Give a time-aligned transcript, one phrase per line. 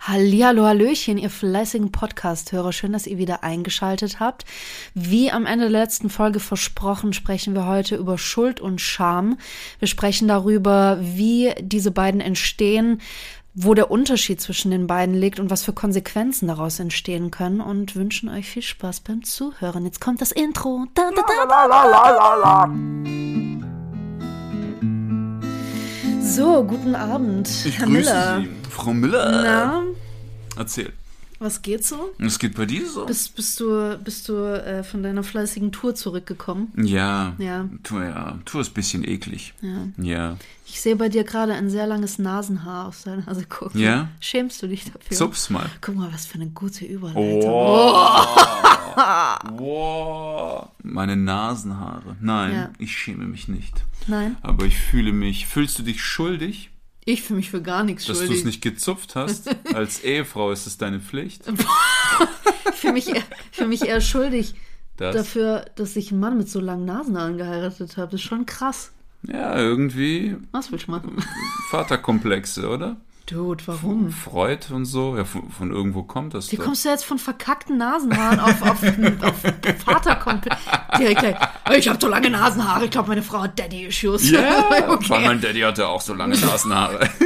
[0.00, 2.72] Hallihallo, Hallöchen, ihr fleißigen Podcast-Hörer.
[2.72, 4.46] Schön, dass ihr wieder eingeschaltet habt.
[4.94, 9.36] Wie am Ende der letzten Folge versprochen, sprechen wir heute über Schuld und Scham.
[9.80, 13.00] Wir sprechen darüber, wie diese beiden entstehen,
[13.54, 17.96] wo der Unterschied zwischen den beiden liegt und was für Konsequenzen daraus entstehen können und
[17.96, 19.84] wünschen euch viel Spaß beim Zuhören.
[19.84, 20.86] Jetzt kommt das Intro.
[20.94, 21.34] Da, da, da.
[26.34, 28.40] So, guten Abend, Ich Herr grüße Miller.
[28.42, 29.42] Sie, Frau Müller.
[29.42, 29.82] Na,
[30.56, 30.92] Erzähl.
[31.38, 32.10] was geht so?
[32.18, 33.06] Es geht bei dir so?
[33.06, 36.72] Bist, bist du, bist du äh, von deiner fleißigen Tour zurückgekommen?
[36.76, 37.32] ja.
[37.38, 37.68] Ja.
[37.82, 38.38] Tu, ja.
[38.44, 39.54] Tu ist ein bisschen eklig.
[39.62, 39.88] Ja.
[40.04, 40.36] Ja.
[40.66, 43.80] Ich sehe bei dir gerade ein sehr langes Nasenhaar auf deiner Nase gucken.
[43.80, 44.08] Ja?
[44.20, 45.16] Schämst du dich dafür?
[45.16, 45.66] Zups mal.
[45.80, 47.42] Guck mal, was für eine gute Überleitung.
[47.50, 48.06] Oh.
[50.98, 52.16] Meine Nasenhaare.
[52.20, 52.70] Nein, Ja.
[52.80, 53.84] ich schäme mich nicht.
[54.08, 55.46] Nein, Aber ich fühle mich.
[55.46, 56.70] Fühlst du dich schuldig,
[57.04, 58.40] ich fühle mich für gar nichts dass du schuldig.
[58.40, 59.48] es nicht gezupft hast?
[59.74, 61.44] Als Ehefrau ist es deine Pflicht.
[62.72, 64.54] Ich fühle mich, eher- ich fühle mich eher schuldig
[64.96, 65.14] Das?
[65.16, 68.10] dafür, dass ich einen Mann mit so langen Nasenhaaren geheiratet habe.
[68.12, 68.92] Das ist schon krass.
[69.22, 71.16] Ja, irgendwie Was will ich machen?
[71.70, 72.96] Vaterkomplexe, oder?
[73.30, 74.10] Dude, warum?
[74.10, 75.14] Freud und so.
[75.16, 76.64] Ja, von, von irgendwo kommt das Wie doch.
[76.64, 78.82] kommst du jetzt von verkackten Nasenhaaren auf, auf,
[79.22, 80.56] auf Vaterkomplex?
[80.98, 81.36] Direkt gleich,
[81.76, 84.30] ich habe so lange Nasenhaare, ich glaube, meine Frau hat Daddy-Issues.
[84.30, 85.20] Ja, weil okay.
[85.26, 87.08] mein Daddy hatte auch so lange Nasenhaare.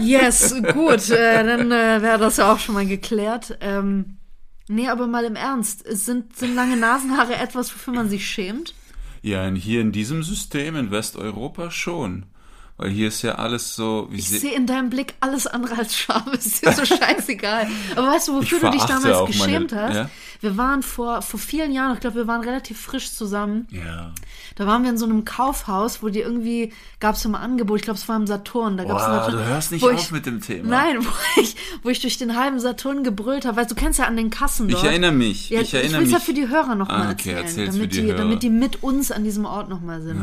[0.00, 3.58] Yes, gut, äh, dann äh, wäre das ja auch schon mal geklärt.
[3.60, 4.16] Ähm,
[4.68, 8.72] nee, aber mal im Ernst, sind, sind lange Nasenhaare etwas, wofür man sich schämt?
[9.20, 12.26] Ja, hier in diesem System in Westeuropa schon.
[12.82, 15.94] Weil hier ist ja alles so, wie Ich sehe in deinem Blick alles andere als
[15.94, 17.68] Scham, ist dir so scheißegal.
[17.94, 19.94] Aber weißt du, wofür du dich damals auch meine- geschämt hast?
[19.94, 20.10] ja?
[20.40, 23.68] Wir waren vor, vor vielen Jahren, ich glaube, wir waren relativ frisch zusammen.
[23.70, 24.14] Ja.
[24.60, 27.78] Da waren wir in so einem Kaufhaus, wo die irgendwie, gab es so ein Angebot,
[27.78, 28.76] ich glaube, es war im Saturn.
[28.76, 30.68] Da gab's Boah, Saturn, du hörst nicht auf ich, mit dem Thema.
[30.68, 33.56] Nein, wo ich, wo ich durch den halben Saturn gebrüllt habe.
[33.56, 34.84] Weißt du, du kennst ja an den Kassen Ich dort.
[34.84, 35.48] erinnere mich.
[35.48, 36.12] Ja, ich erinnere will mich.
[36.12, 39.10] ja für die Hörer nochmal Ah, okay, erzählen, damit, die die, damit die mit uns
[39.10, 40.20] an diesem Ort nochmal sind.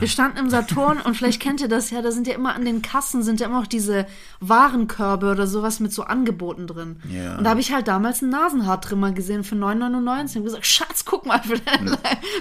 [0.00, 2.64] Wir standen im Saturn und vielleicht kennt ihr das ja, da sind ja immer an
[2.64, 4.06] den Kassen sind ja immer auch diese
[4.40, 6.96] Warenkörbe oder sowas mit so Angeboten drin.
[7.08, 7.36] Ja.
[7.36, 11.26] Und da habe ich halt damals einen Nasenhaartrimmer gesehen für 9,99 und gesagt, Schatz, guck
[11.26, 11.96] mal für deine,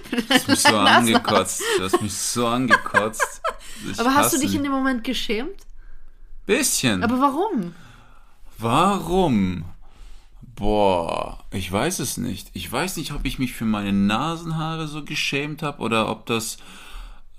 [0.10, 0.16] für
[0.48, 0.76] mich so
[1.28, 1.62] angekotzt.
[1.78, 3.42] Du hast mich so angekotzt.
[3.92, 5.66] Ich Aber hast du dich in dem Moment geschämt?
[6.46, 7.04] Bisschen.
[7.04, 7.74] Aber warum?
[8.58, 9.66] Warum?
[10.56, 12.50] Boah, ich weiß es nicht.
[12.54, 16.58] Ich weiß nicht, ob ich mich für meine Nasenhaare so geschämt habe oder ob das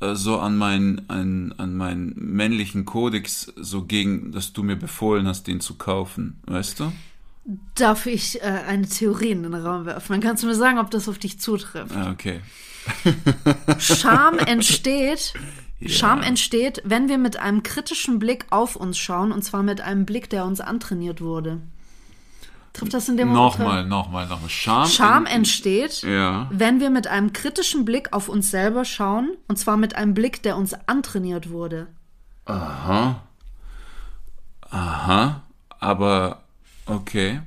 [0.01, 5.27] äh, so an meinen an, an meinen männlichen Kodex so ging, dass du mir befohlen
[5.27, 6.41] hast, den zu kaufen.
[6.47, 6.93] Weißt du?
[7.75, 10.13] Darf ich äh, eine Theorie in den Raum werfen?
[10.13, 11.97] Dann kannst du mir sagen, ob das auf dich zutrifft.
[11.97, 12.41] Ah, okay.
[13.79, 15.35] Scham entsteht,
[15.87, 20.07] Scham entsteht, wenn wir mit einem kritischen Blick auf uns schauen, und zwar mit einem
[20.07, 21.61] Blick, der uns antrainiert wurde.
[22.73, 23.59] Trifft das in dem Moment?
[23.59, 24.51] Nochmal, nochmal, nochmal.
[24.51, 24.87] Scham.
[24.89, 26.49] Scham in- entsteht, Ja.
[26.51, 30.43] wenn wir mit einem kritischen Blick auf uns selber schauen, und zwar mit einem Blick,
[30.43, 31.87] der uns antrainiert wurde.
[32.45, 33.23] Aha.
[34.71, 35.43] Aha.
[35.81, 36.43] Aber
[36.87, 37.41] okay.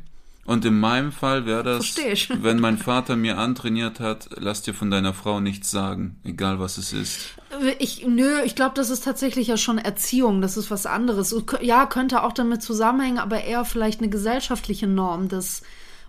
[0.52, 1.96] Und in meinem Fall wäre das,
[2.42, 6.78] wenn mein Vater mir antrainiert hat, lass dir von deiner Frau nichts sagen, egal was
[6.78, 7.36] es ist.
[7.80, 11.34] Ich, nö, ich glaube, das ist tatsächlich ja schon Erziehung, das ist was anderes.
[11.62, 15.62] Ja, könnte auch damit zusammenhängen, aber eher vielleicht eine gesellschaftliche Norm, dass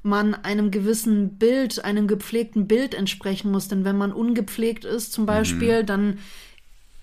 [0.02, 3.69] man einem gewissen Bild, einem gepflegten Bild entsprechen muss.
[3.69, 6.19] Denn wenn man ungepflegt ist zum Beispiel, dann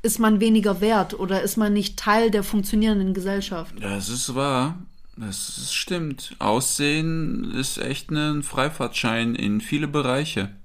[0.02, 3.74] ist man weniger wert oder ist man nicht Teil der funktionierenden Gesellschaft.
[3.80, 4.78] Das ist wahr.
[5.20, 6.36] Das stimmt.
[6.40, 10.56] Aussehen ist echt ein Freifahrtschein in viele Bereiche.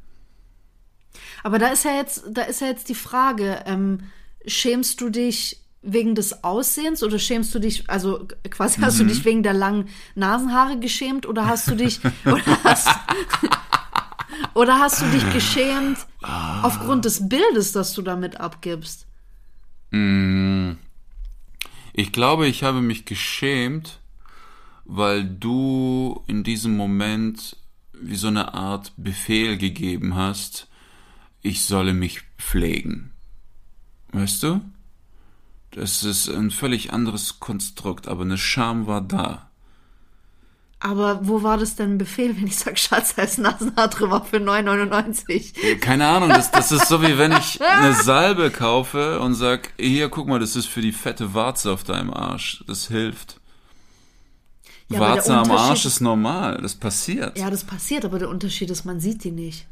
[1.43, 4.05] Aber da ist ja jetzt, da ist ja jetzt die Frage, ähm,
[4.47, 9.25] schämst du dich wegen des Aussehens oder schämst du dich, also quasi hast du dich
[9.25, 12.89] wegen der langen Nasenhaare geschämt oder hast du dich, oder hast,
[14.55, 15.99] oder hast du dich geschämt
[16.63, 19.07] aufgrund des Bildes, das du damit abgibst?
[21.93, 24.01] Ich glaube, ich habe mich geschämt,
[24.85, 27.57] weil du in diesem Moment
[27.93, 30.69] wie so eine Art Befehl gegeben hast,
[31.43, 33.13] ich solle mich pflegen.
[34.13, 34.61] Weißt du?
[35.71, 39.51] Das ist ein völlig anderes Konstrukt, aber eine Scham war da.
[40.79, 44.23] Aber wo war das denn ein Befehl, wenn ich sage, Schatz, da ist Nasenhaar drüber
[44.23, 45.79] für 9,99?
[45.81, 50.11] Keine Ahnung, das, das ist so wie wenn ich eine Salbe kaufe und sag, hier,
[50.11, 52.63] guck mal, das ist für die fette Warze auf deinem Arsch.
[52.67, 53.41] Das hilft.
[54.95, 57.39] Ja, Warze am Arsch ist normal, das passiert.
[57.39, 59.67] Ja, das passiert, aber der Unterschied ist, man sieht die nicht.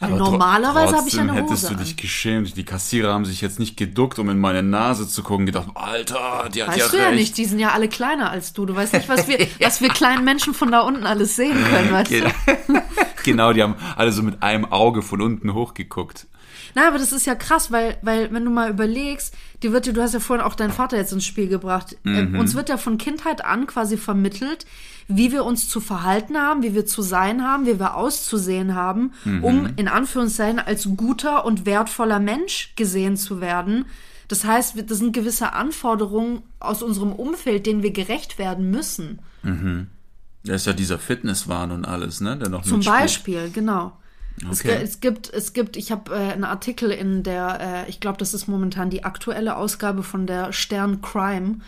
[0.00, 1.80] Weil Aber normalerweise habe ich ja eine hättest Hose du an.
[1.84, 2.56] dich geschämt.
[2.56, 6.48] Die Kassierer haben sich jetzt nicht geduckt, um in meine Nase zu gucken, gedacht, Alter,
[6.54, 7.16] die hat Weißt ja du ja recht.
[7.18, 8.64] nicht, die sind ja alle kleiner als du.
[8.64, 11.90] Du weißt nicht, was wir, was wir kleinen Menschen von da unten alles sehen können,
[11.90, 12.30] weißt Genau.
[12.46, 12.82] du?
[13.24, 16.28] genau, die haben alle so mit einem Auge von unten hochgeguckt.
[16.74, 19.92] Na, aber das ist ja krass, weil, weil, wenn du mal überlegst, die wird, dir-
[19.92, 21.96] du hast ja vorhin auch deinen Vater jetzt ins Spiel gebracht.
[22.04, 24.66] Ähm, uns wird ja von Kindheit an quasi vermittelt,
[25.08, 29.12] wie wir uns zu verhalten haben, wie wir zu sein haben, wie wir auszusehen haben,
[29.42, 33.86] um in Anführungszeichen als guter und wertvoller Mensch gesehen zu werden.
[34.28, 39.20] Das heißt, das sind gewisse Anforderungen aus unserem Umfeld, denen wir gerecht werden müssen.
[40.44, 42.36] Da ist ja dieser Fitnesswahn und alles, ne?
[42.36, 42.80] Der noch Zum.
[42.92, 43.92] Beispiel, genau.
[44.50, 44.68] Es, Okay.
[44.76, 48.18] ge- es gibt, es gibt, ich habe äh, einen Artikel in der, äh, ich glaube,
[48.18, 51.58] das ist momentan die aktuelle Ausgabe von der Stern Crime.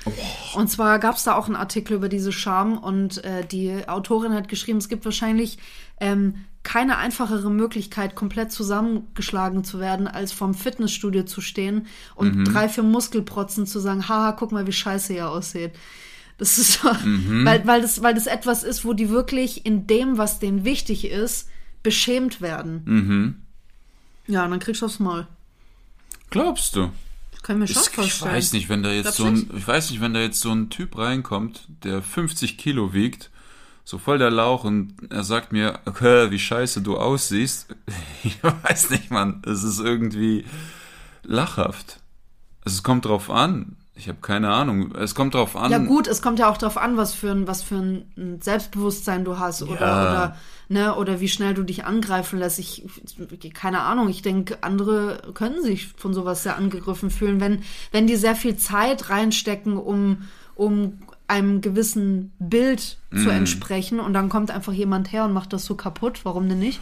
[0.55, 4.34] Und zwar gab es da auch einen Artikel über diese Scham und äh, die Autorin
[4.34, 5.58] hat geschrieben, es gibt wahrscheinlich
[6.00, 12.69] ähm, keine einfachere Möglichkeit, komplett zusammengeschlagen zu werden, als vorm Fitnessstudio zu stehen und drei,
[12.69, 15.72] vier Muskelprotzen zu sagen, haha, guck mal, wie scheiße ihr aussieht.
[16.38, 16.88] Das ist so,
[17.44, 21.06] weil, weil, das, weil das etwas ist, wo die wirklich in dem, was denen wichtig
[21.11, 21.49] ist,
[21.82, 22.82] beschämt werden.
[22.85, 23.35] Mhm.
[24.27, 25.27] Ja, und dann kriegst du aufs Maul.
[26.31, 26.91] Glaubst du?
[27.32, 28.32] Das kann ich mir schon Ich, ich vorstellen.
[28.35, 30.50] weiß nicht, wenn da jetzt Glaubst so ein, ich weiß nicht, wenn da jetzt so
[30.53, 33.31] ein Typ reinkommt, der 50 Kilo wiegt,
[33.85, 37.75] so voll der Lauch und er sagt mir, okay, wie scheiße du aussiehst.
[38.23, 39.43] Ich weiß nicht, Mann.
[39.47, 40.44] Es ist irgendwie
[41.25, 42.00] lachhaft.
[42.65, 43.77] Also es kommt drauf an.
[43.95, 44.95] Ich habe keine Ahnung.
[44.95, 45.71] Es kommt drauf an.
[45.71, 49.25] Ja gut, es kommt ja auch darauf an, was für ein, was für ein Selbstbewusstsein
[49.25, 50.03] du hast oder, Ja.
[50.11, 50.37] oder,
[50.69, 52.59] ne, oder wie schnell du dich angreifen lässt.
[52.59, 52.85] Ich,
[53.53, 58.17] keine Ahnung, ich denke, andere können sich von sowas sehr angegriffen fühlen, wenn, wenn die
[58.17, 60.99] sehr viel Zeit reinstecken, um, um
[61.29, 63.23] einem gewissen Bild Mhm.
[63.25, 66.21] zu entsprechen und dann kommt einfach jemand her und macht das so kaputt.
[66.25, 66.81] Warum denn nicht?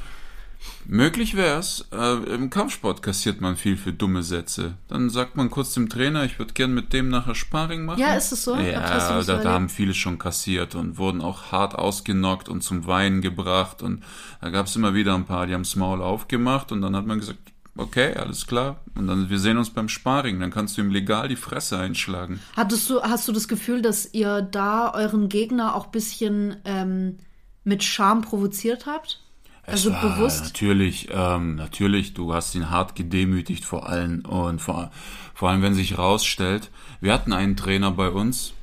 [0.87, 1.87] Möglich wär's.
[1.93, 4.75] Äh, Im Kampfsport kassiert man viel für dumme Sätze.
[4.89, 8.01] Dann sagt man kurz dem Trainer, ich würde gern mit dem nachher Sparring machen.
[8.01, 8.57] Ja, ist es so?
[8.57, 13.21] Ja, da, da haben viele schon kassiert und wurden auch hart ausgenockt und zum Weinen
[13.21, 13.83] gebracht.
[13.83, 14.03] Und
[14.41, 17.39] da gab's immer wieder ein paar, die haben's Maul aufgemacht und dann hat man gesagt,
[17.77, 18.81] okay, alles klar.
[18.95, 22.41] Und dann, wir sehen uns beim Sparring, dann kannst du ihm legal die Fresse einschlagen.
[22.57, 27.19] Hattest du, hast du das Gefühl, dass ihr da euren Gegner auch bisschen ähm,
[27.65, 29.23] mit Scham provoziert habt?
[29.69, 30.44] Also war bewusst?
[30.44, 34.91] Natürlich, ähm, natürlich, du hast ihn hart gedemütigt vor allem und vor,
[35.35, 36.70] vor allem, wenn sich rausstellt,
[37.00, 38.55] wir hatten einen Trainer bei uns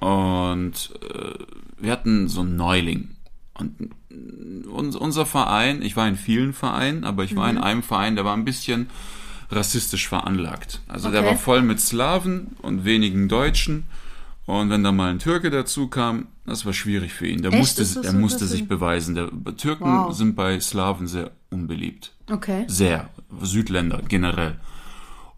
[0.00, 1.44] und äh,
[1.78, 3.10] wir hatten so einen Neuling.
[3.54, 3.90] Und
[4.68, 7.36] uns, unser Verein, ich war in vielen Vereinen, aber ich Mhm.
[7.36, 8.88] war in einem Verein, der war ein bisschen
[9.50, 10.80] rassistisch veranlagt.
[10.88, 11.30] Also der Okay.
[11.30, 13.86] war voll mit Slawen und wenigen Deutschen.
[14.46, 17.42] Und wenn da mal ein Türke dazu kam, das war schwierig für ihn.
[17.42, 17.60] Der Echt?
[17.60, 19.14] musste, er so musste sich beweisen.
[19.14, 20.14] Der, Türken Wow.
[20.14, 22.12] sind bei Slawen sehr unbeliebt.
[22.30, 22.64] Okay.
[22.66, 23.08] Sehr.
[23.42, 24.56] Südländer generell.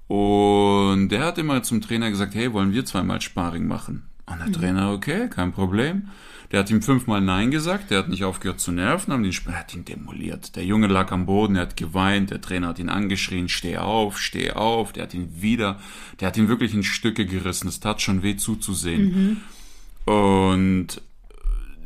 [0.09, 4.05] Und der hat immer zum Trainer gesagt, hey, wollen wir zweimal Sparring machen?
[4.27, 6.09] Und der Trainer, okay, kein Problem.
[6.53, 9.51] Der hat ihm fünfmal Nein gesagt, der hat nicht aufgehört zu nerven, haben den Sp-
[9.55, 10.57] er hat ihn demoliert.
[10.57, 14.19] Der Junge lag am Boden, er hat geweint, der Trainer hat ihn angeschrien, steh auf,
[14.19, 15.79] steh auf, der hat ihn wieder,
[16.19, 19.43] der hat ihn wirklich in Stücke gerissen, es tat schon weh zuzusehen.
[20.05, 21.01] Und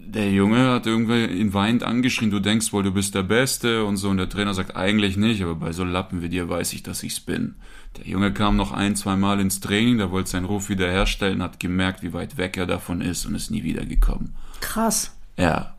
[0.06, 3.96] der Junge hat irgendwie ihn weinend angeschrien, du denkst wohl, du bist der Beste und
[3.96, 4.08] so.
[4.10, 7.02] Und der Trainer sagt, eigentlich nicht, aber bei so Lappen wie dir weiß ich, dass
[7.02, 7.56] ich's bin.
[7.98, 11.60] Der Junge kam noch ein, zwei Mal ins Training, der wollte seinen Ruf wiederherstellen, hat
[11.60, 14.34] gemerkt, wie weit weg er davon ist und ist nie wiedergekommen.
[14.60, 15.12] Krass.
[15.36, 15.74] Ja,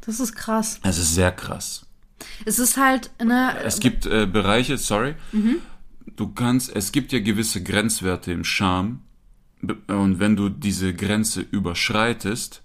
[0.00, 0.80] Das ist krass.
[0.82, 1.86] es ist sehr krass.
[2.44, 5.14] Es ist halt, ne, Es gibt äh, Bereiche, sorry,
[6.16, 9.00] du kannst, es gibt ja gewisse Grenzwerte im Charme
[9.88, 12.62] und wenn du diese Grenze überschreitest,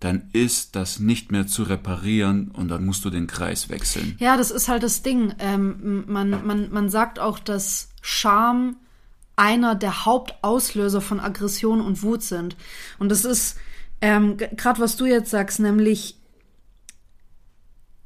[0.00, 4.16] dann ist das nicht mehr zu reparieren und dann musst du den Kreis wechseln.
[4.18, 5.34] ja, das ist halt das Ding.
[5.38, 8.76] Ähm, man, man, man sagt auch, dass Scham
[9.36, 12.56] einer der Hauptauslöser von Aggression und Wut sind.
[12.98, 13.56] Und das ist
[14.00, 16.16] ähm, gerade, was du jetzt sagst, nämlich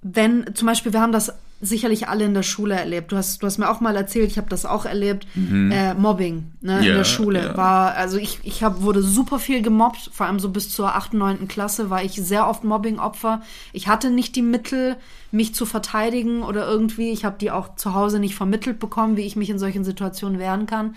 [0.02, 3.12] wenn zum Beispiel, wir haben das sicherlich alle in der Schule erlebt.
[3.12, 5.26] Du hast, du hast mir auch mal erzählt, ich habe das auch erlebt.
[5.36, 7.56] Äh, Mobbing ne, in Ja, der Schule ja.
[7.56, 11.14] war, also ich, ich hab, wurde super viel gemobbt, vor allem so bis zur 8.,
[11.14, 11.48] 9.
[11.48, 13.40] Klasse war ich sehr oft Mobbing-Opfer.
[13.72, 14.96] Ich hatte nicht die Mittel,
[15.32, 17.10] mich zu verteidigen oder irgendwie.
[17.10, 20.38] Ich habe die auch zu Hause nicht vermittelt bekommen, wie ich mich in solchen Situationen
[20.38, 20.94] wehren kann.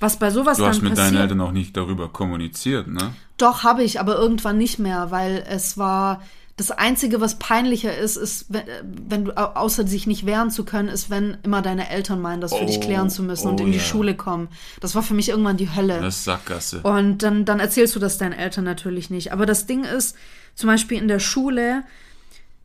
[0.00, 1.14] Was bei sowas Du dann hast mit passiert.
[1.14, 3.12] deinen Eltern auch nicht darüber kommuniziert, ne?
[3.38, 6.20] Doch, habe ich, aber irgendwann nicht mehr, weil es war.
[6.58, 8.64] Das Einzige, was peinlicher ist, ist, wenn,
[9.08, 12.40] wenn du, au- außer sich nicht wehren zu können, ist, wenn immer deine Eltern meinen,
[12.40, 13.80] das für dich Oh, klären zu müssen und oh in die.
[13.80, 14.48] Schule kommen.
[14.80, 16.00] Das war für mich irgendwann die Hölle.
[16.00, 16.80] Das ist Sackgasse.
[16.80, 19.32] Und dann, dann erzählst du das deinen Eltern natürlich nicht.
[19.32, 20.16] Aber das Ding ist,
[20.54, 21.82] zum Beispiel in der Schule,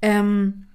[0.02, 0.68] ähm,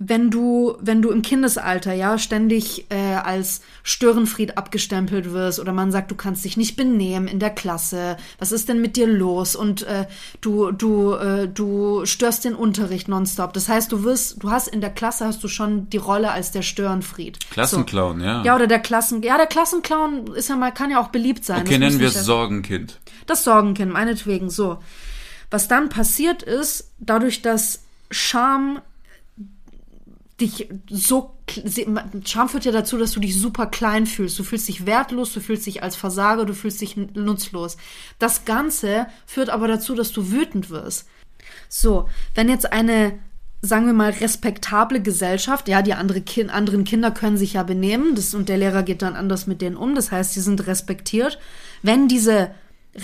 [0.00, 5.90] wenn du, wenn du im Kindesalter ja ständig äh, als Störenfried abgestempelt wirst oder man
[5.90, 9.56] sagt, du kannst dich nicht benehmen in der Klasse, was ist denn mit dir los?
[9.56, 10.06] Und äh,
[10.40, 13.52] du, du, äh, du störst den Unterricht nonstop.
[13.54, 16.52] Das heißt, du wirst, du hast in der Klasse hast du schon die Rolle als
[16.52, 17.50] der Störenfried.
[17.50, 18.44] Klassenclown, ja.
[18.44, 21.62] Ja, oder der Klassen, ja, der Klassenclown ist ja mal, kann ja auch beliebt sein.
[21.62, 23.00] okay, Das nennen wir es Sorgenkind.
[23.26, 24.78] das Sorgenkind, meinetwegen so.
[25.50, 28.80] Was dann passiert ist, dadurch, dass Scham
[30.40, 31.34] dich so
[32.24, 34.38] Scham führt ja dazu, dass du dich super klein fühlst.
[34.38, 37.76] Du fühlst dich wertlos, du fühlst dich als Versager, du fühlst dich nutzlos.
[38.18, 41.08] Das Ganze führt aber dazu, dass du wütend wirst.
[41.68, 43.18] So, wenn jetzt eine,
[43.62, 48.14] sagen wir mal, respektable Gesellschaft, ja, die andere kind, anderen Kinder können sich ja benehmen,
[48.14, 51.38] das, und der Lehrer geht dann anders mit denen um, das heißt, sie sind respektiert.
[51.82, 52.50] Wenn diese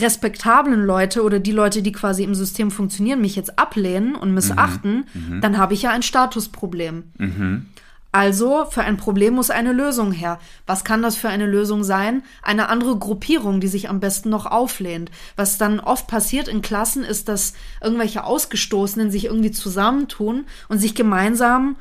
[0.01, 5.05] respektablen Leute oder die Leute, die quasi im System funktionieren, mich jetzt ablehnen und missachten,
[5.41, 7.05] dann habe ich ja ein Statusproblem.
[8.15, 10.39] Also für ein Problem muss eine Lösung her.
[10.67, 12.23] Was kann das für eine Lösung sein?
[12.45, 15.11] Eine andere Gruppierung, die sich am besten noch auflehnt.
[15.35, 20.95] Was dann oft passiert in Klassen ist, dass irgendwelche Ausgestoßenen sich irgendwie zusammentun und sich
[20.95, 21.75] gemeinsam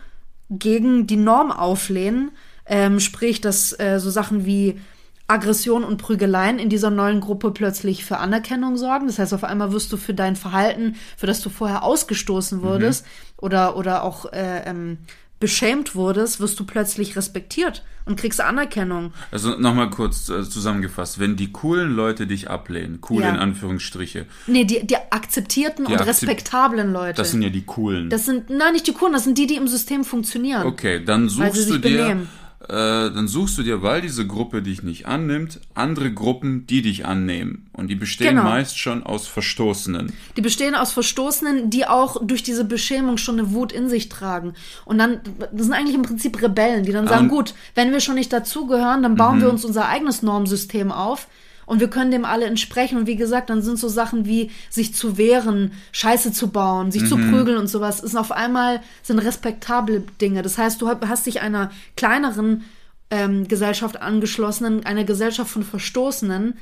[0.49, 2.31] gegen die Norm auflehnen.
[2.65, 4.79] Ähm, sprich, dass äh, so Sachen wie
[5.27, 9.07] Aggression und Prügeleien in dieser neuen Gruppe plötzlich für Anerkennung sorgen.
[9.07, 13.05] Das heißt, auf einmal wirst du für dein Verhalten, für das du vorher ausgestoßen wurdest
[13.37, 14.97] oder, oder auch äh, ähm,
[15.39, 19.13] beschämt wurdest, wirst du plötzlich respektiert und kriegst Anerkennung.
[19.31, 21.19] Also nochmal kurz äh, zusammengefasst.
[21.19, 23.29] Wenn die coolen Leute dich ablehnen, cool Ja.
[23.29, 27.15] in Anführungsstriche, Nee, die, die akzeptierten und akzep- respektablen Leute.
[27.17, 28.09] das sind ja die coolen.
[28.09, 30.65] das sind, nein, nicht die Kunden, das sind die, die im System funktionieren.
[30.67, 32.29] Okay, dann suchst du dir, benehmen.
[32.69, 32.73] Äh,
[33.11, 37.67] dann suchst du dir, weil diese Gruppe dich nicht annimmt, andere Gruppen, die dich annehmen.
[37.73, 38.43] Und die bestehen Genau.
[38.43, 40.13] meist schon aus Verstoßenen.
[40.37, 44.53] Die bestehen aus Verstoßenen, die auch durch diese Beschämung schon eine Wut in sich tragen.
[44.85, 45.19] Und dann,
[45.51, 47.29] das sind eigentlich im Prinzip Rebellen, die dann sagen, Ähm.
[47.31, 51.27] gut, wenn wir schon nicht dazugehören, dann bauen wir uns unser eigenes Normsystem auf.
[51.65, 52.97] Und wir können dem alle entsprechen.
[52.97, 57.07] Und wie gesagt, dann sind so Sachen wie sich zu wehren, Scheiße zu bauen, sich
[57.07, 60.41] zu prügeln und sowas, ist auf einmal, sind respektable Dinge.
[60.41, 62.63] Das heißt, du hast dich einer kleineren
[63.09, 66.55] ähm, Gesellschaft angeschlossen, einer Gesellschaft von Verstoßenen,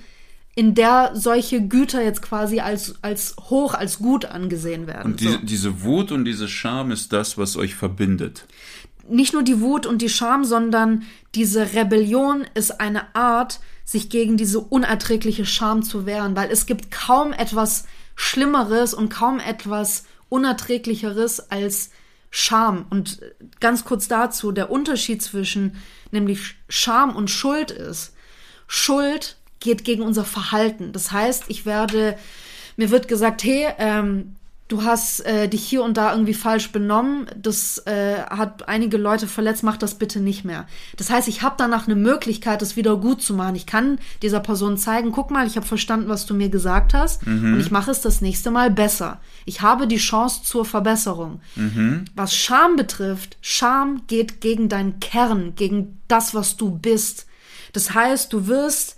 [0.56, 5.14] in der solche Güter jetzt quasi als, als hoch, als gut angesehen werden.
[5.14, 8.46] Und die, diese Wut und diese Scham ist das, was euch verbindet.
[9.08, 11.04] Nicht nur die Wut und die Scham, sondern
[11.36, 16.92] diese Rebellion ist eine Art, sich gegen diese unerträgliche Scham zu wehren, weil es gibt
[16.92, 17.86] kaum etwas
[18.16, 21.92] Schlimmeres und kaum etwas Unerträglicheres als
[22.30, 22.86] Scham.
[22.90, 23.22] Und
[23.60, 25.76] ganz kurz dazu, der Unterschied zwischen
[26.12, 28.14] nämlich Scham und Schuld ist,
[28.68, 30.94] Schuld geht gegen unser Verhalten.
[30.94, 32.18] Das heißt, ich werde,
[32.78, 34.38] mir wird gesagt, hey, ähm,
[34.72, 39.28] du hast äh, dich hier und da irgendwie falsch benommen, das äh, hat einige Leute
[39.28, 40.66] verletzt, mach das bitte nicht mehr.
[40.96, 43.56] Das heißt, ich habe danach eine Möglichkeit, das wieder gut zu machen.
[43.56, 47.26] Ich kann dieser Person zeigen, guck mal, ich habe verstanden, was du mir gesagt hast
[47.28, 49.20] und ich mache es das nächste Mal besser.
[49.46, 51.42] Ich habe die Chance zur Verbesserung.
[52.16, 57.26] Was Scham betrifft, Scham geht gegen deinen Kern, gegen das, was du bist.
[57.74, 58.98] Das heißt, du wirst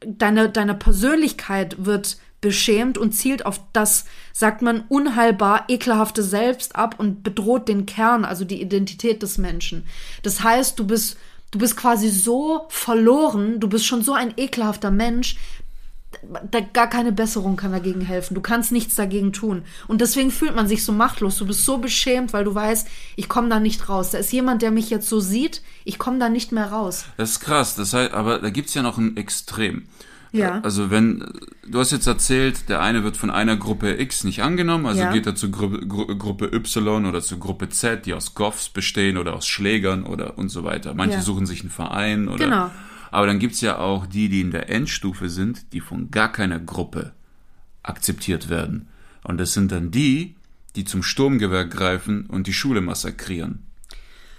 [0.00, 6.94] deine, deine Persönlichkeit wird beschämt und zielt auf das, sagt man, unheilbar ekelhafte Selbst ab
[6.98, 9.84] und bedroht den Kern, also die Identität des Menschen.
[10.22, 11.18] Das heißt, du bist,
[11.50, 15.36] du bist quasi so verloren, du bist schon so ein ekelhafter Mensch,
[16.50, 18.34] da, gar keine Besserung kann dagegen helfen.
[18.34, 19.62] Du kannst nichts dagegen tun.
[19.86, 21.36] Und deswegen fühlt man sich so machtlos.
[21.36, 24.10] Du bist so beschämt, weil du weißt, ich komme da nicht raus.
[24.10, 27.04] Da ist jemand, der mich jetzt so sieht, ich komme da nicht mehr raus.
[27.16, 27.76] Das ist krass.
[27.76, 29.86] Das heißt, aber da gibt's ja noch ein Extrem.
[30.32, 30.60] Ja.
[30.60, 31.24] Also wenn,
[31.66, 35.12] du hast jetzt erzählt, der eine wird von einer Gruppe X nicht angenommen, also Ja.
[35.12, 39.16] geht er zur Gru Gru Gruppe Y oder zur Gruppe Z, die aus Goffs bestehen
[39.18, 40.94] oder aus Schlägern oder und so weiter.
[40.94, 41.22] Manche Ja.
[41.22, 42.44] suchen sich einen Verein oder.
[42.44, 42.70] Genau.
[43.10, 46.60] Aber dann gibt's ja auch die, die in der Endstufe sind, die von gar keiner
[46.60, 47.12] Gruppe
[47.82, 48.88] akzeptiert werden.
[49.24, 50.36] Und das sind dann die,
[50.76, 53.64] die zum Sturmgewehr greifen und die Schule massakrieren.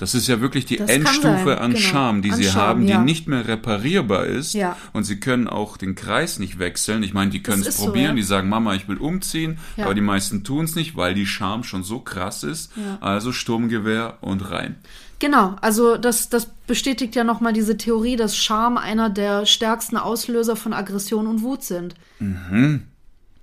[0.01, 1.79] Das ist ja wirklich die Das Endstufe an genau.
[1.79, 3.03] Charme, die An sie Charme, haben, die ja.
[3.03, 4.53] nicht mehr reparierbar ist.
[4.55, 4.75] Ja.
[4.93, 7.03] Und sie können auch den Kreis nicht wechseln.
[7.03, 8.13] Ich meine, die können es ist so, probieren, ja.
[8.15, 11.63] die sagen, Mama, ich will umziehen, aber die meisten tun es nicht, weil die Charme
[11.63, 12.71] schon so krass ist.
[12.99, 14.77] Also Sturmgewehr und rein.
[15.19, 20.55] Genau, also das, das bestätigt ja nochmal diese Theorie, dass Scham einer der stärksten Auslöser
[20.55, 21.93] von Aggression und Wut sind.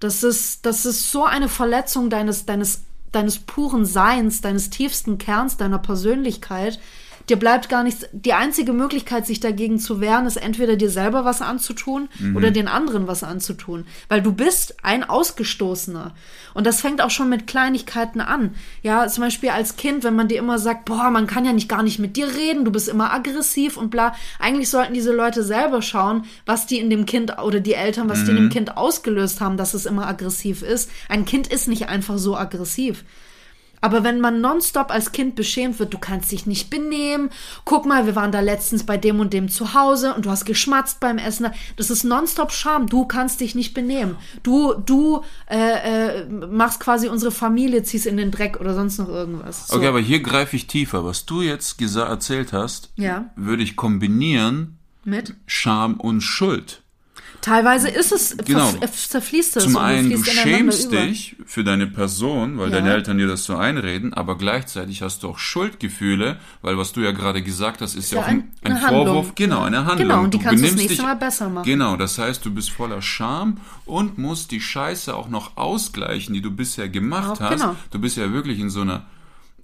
[0.00, 5.56] Das ist, das ist so eine Verletzung deines, deines, deines puren Seins, deines tiefsten Kerns,
[5.56, 6.78] deiner Persönlichkeit.
[7.28, 8.06] Dir bleibt gar nichts.
[8.12, 12.68] Die einzige Möglichkeit, sich dagegen zu wehren, ist entweder dir selber was anzutun oder den
[12.68, 13.86] anderen was anzutun.
[14.08, 16.14] Weil du bist ein Ausgestoßener.
[16.54, 18.54] Und das fängt auch schon mit Kleinigkeiten an.
[18.82, 21.68] Ja, zum Beispiel als Kind, wenn man dir immer sagt, boah, man kann ja nicht
[21.68, 24.14] gar nicht mit dir reden, du bist immer aggressiv und bla.
[24.38, 28.24] Eigentlich sollten diese Leute selber schauen, was die in dem Kind oder die Eltern, was
[28.24, 30.90] die in dem Kind ausgelöst haben, dass es immer aggressiv ist.
[31.08, 33.04] Ein Kind ist nicht einfach so aggressiv.
[33.80, 37.30] Aber wenn man nonstop als Kind beschämt wird, du kannst dich nicht benehmen,
[37.64, 40.44] guck mal, wir waren da letztens bei dem und dem zu Hause und du hast
[40.44, 44.16] geschmatzt beim Essen, das ist nonstop Scham, du kannst dich nicht benehmen.
[44.42, 49.08] Du, du äh, äh, machst quasi unsere Familie, ziehst in den Dreck oder sonst noch
[49.08, 49.68] irgendwas.
[49.68, 49.76] So.
[49.76, 51.04] Okay, aber hier greife ich tiefer.
[51.04, 53.30] Was du jetzt erzählt hast, Ja.
[53.36, 55.34] würde ich kombinieren Mit?
[55.46, 56.82] Scham und Schuld.
[57.40, 58.68] Teilweise ist es, Genau.
[58.80, 61.02] äh, zerfließt es Zum einen, du schämst über.
[61.02, 62.76] dich für deine Person, weil Ja.
[62.76, 67.00] deine Eltern dir das so einreden, aber gleichzeitig hast du auch Schuldgefühle, weil was du
[67.00, 68.76] ja gerade gesagt hast, ist ja, Ja, auch ein, ein-.
[68.78, 70.08] Vorwurf, genau, eine Handlung.
[70.08, 71.64] Genau, und die Du kannst du das nächste Mal besser machen.
[71.64, 76.42] Genau, das heißt, du bist voller Scham und musst die Scheiße auch noch ausgleichen, die
[76.42, 77.60] du bisher gemacht Auch, hast.
[77.60, 77.76] genau.
[77.90, 79.06] Du bist ja wirklich in so einer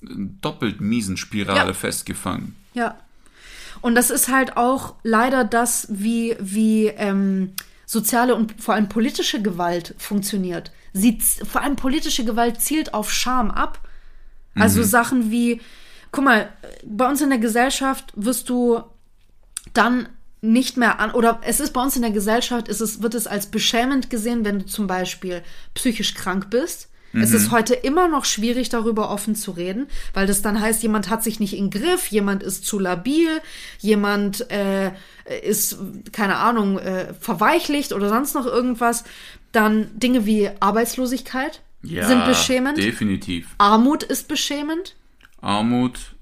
[0.03, 0.07] äh,
[0.41, 1.73] doppelt miesen Spirale Ja.
[1.75, 2.55] festgefangen.
[2.75, 2.95] Ja.
[3.81, 7.53] Und das ist halt auch leider das, wie, wie ähm,
[7.87, 10.73] soziale und vor allem politische Gewalt funktioniert.
[10.93, 13.81] Sie, vor allem politische Gewalt zielt auf Scham ab.
[14.57, 15.61] Also Sachen wie,
[16.13, 16.49] guck mal,
[16.85, 18.83] bei uns in der Gesellschaft wirst du
[19.73, 20.09] dann
[20.41, 23.27] nicht mehr an, oder es ist bei uns in der Gesellschaft, ist es, wird es
[23.27, 25.43] als beschämend gesehen, wenn du zum Beispiel
[25.75, 26.91] psychisch krank bist.
[27.23, 31.09] Es ist heute immer noch schwierig, darüber offen zu reden, weil das dann heißt, jemand
[31.11, 33.41] hat sich nicht im Griff, jemand ist zu labil,
[33.79, 34.91] jemand äh,
[35.43, 35.79] ist,
[36.13, 39.05] keine Ahnung, äh, verweichlicht oder sonst noch irgendwas.
[39.53, 42.79] Dann Dinge wie Arbeitslosigkeit Ja, sind beschämend.
[42.79, 43.49] definitiv.
[43.59, 44.97] Armut ist beschämend.
[45.41, 46.14] Armut.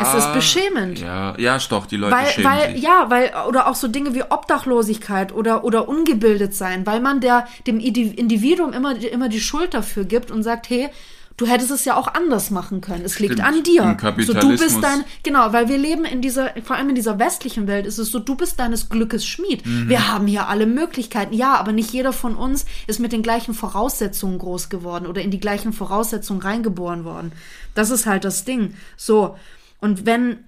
[0.00, 1.00] Es ist beschämend.
[1.00, 2.82] Ja, ja, doch, die Leute Weil, schämen weil, sich.
[2.82, 7.46] ja, weil, oder auch so Dinge wie Obdachlosigkeit oder, oder ungebildet sein, weil man der,
[7.66, 10.88] dem Indi- Individuum immer, immer die Schuld dafür gibt und sagt, hey,
[11.36, 13.04] du hättest es ja auch anders machen können.
[13.04, 13.48] Es liegt Stimmt.
[13.48, 13.96] an dir.
[14.24, 17.66] So, du bist dein, genau, weil wir leben in dieser, vor allem in dieser westlichen
[17.66, 19.66] Welt ist es so, du bist deines Glückes Schmied.
[19.66, 19.88] Mhm.
[19.88, 21.34] Wir haben hier alle Möglichkeiten.
[21.34, 25.30] Ja, aber nicht jeder von uns ist mit den gleichen Voraussetzungen groß geworden oder in
[25.30, 27.32] die gleichen Voraussetzungen reingeboren worden.
[27.74, 28.74] Das ist halt das Ding.
[28.96, 29.36] So.
[29.78, 30.38] Und wenn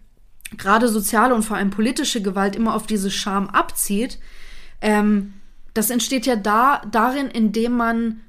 [0.56, 4.18] gerade soziale und vor allem politische Gewalt immer auf diese Scham abzieht,
[4.80, 5.34] ähm,
[5.74, 8.20] das entsteht ja da, darin, indem man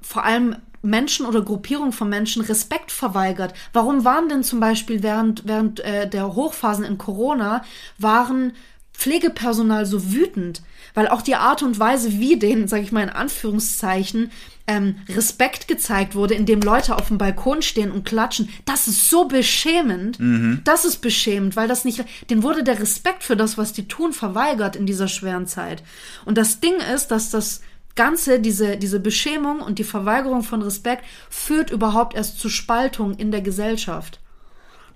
[0.00, 3.54] vor allem Menschen oder Gruppierungen von Menschen Respekt verweigert.
[3.72, 7.64] Warum waren denn zum Beispiel während, während äh, der Hochphasen in Corona,
[7.98, 8.52] waren
[8.92, 10.62] Pflegepersonal so wütend?
[10.94, 14.30] Weil auch die Art und Weise, wie denen, sage ich mal in Anführungszeichen,
[14.66, 19.26] ähm, Respekt gezeigt wurde, indem Leute auf dem Balkon stehen und klatschen, das ist so
[19.26, 20.18] beschämend.
[20.64, 24.12] Das ist beschämend, weil das nicht, denen wurde der Respekt für das, was die tun,
[24.12, 25.82] verweigert in dieser schweren Zeit.
[26.24, 27.62] Und das Ding ist, dass das
[27.98, 33.32] Ganze, diese, diese Beschämung und die Verweigerung von Respekt führt überhaupt erst zu Spaltung in
[33.32, 34.20] der Gesellschaft.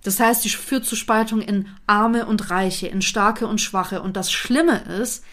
[0.05, 4.03] Das heißt, die führt zu Spaltung in Arme und Reiche, in Starke und Schwache.
[4.03, 5.25] Und das Schlimme ist,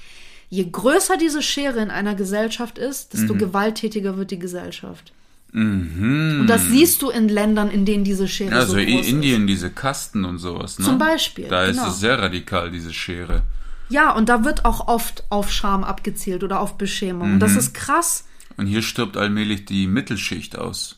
[0.49, 5.13] je größer diese Schere in einer Gesellschaft ist, desto gewalttätiger wird die Gesellschaft.
[5.53, 9.45] Und das siehst du in Ländern, in denen diese Schere Also so in groß Indien
[9.45, 10.85] diese Kasten und sowas, ne?
[10.85, 11.89] Zum Beispiel, Da ist genau.
[11.89, 13.43] es sehr radikal, diese Schere.
[13.89, 17.33] Ja, und da wird auch oft auf Scham abgezielt oder auf Beschämung.
[17.33, 18.25] Und das ist krass.
[18.57, 20.97] Und hier stirbt allmählich die Mittelschicht aus.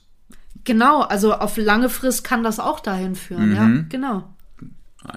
[0.63, 4.29] Genau, also auf lange Frist kann das auch dahin führen, ja, genau.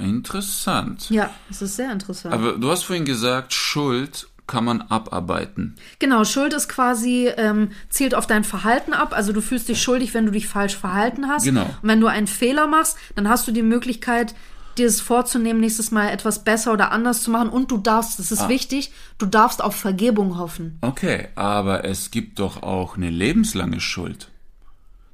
[0.01, 1.11] Interessant.
[1.11, 2.35] Ja, das ist sehr interessant.
[2.35, 5.77] Aber du hast vorhin gesagt, Schuld kann man abarbeiten.
[5.99, 9.15] Genau, Schuld ist quasi, ähm, zielt auf dein Verhalten ab.
[9.15, 11.45] Also du fühlst dich schuldig, wenn du dich falsch verhalten hast.
[11.45, 11.65] Genau.
[11.65, 14.35] Und wenn du einen Fehler machst, dann hast du die Möglichkeit,
[14.79, 17.49] dir es vorzunehmen, nächstes Mal etwas besser oder anders zu machen.
[17.49, 18.49] Und du darfst, das ist Ah.
[18.49, 20.79] wichtig, du darfst auf Vergebung hoffen.
[20.81, 24.29] Okay, aber es gibt doch auch eine lebenslange Schuld.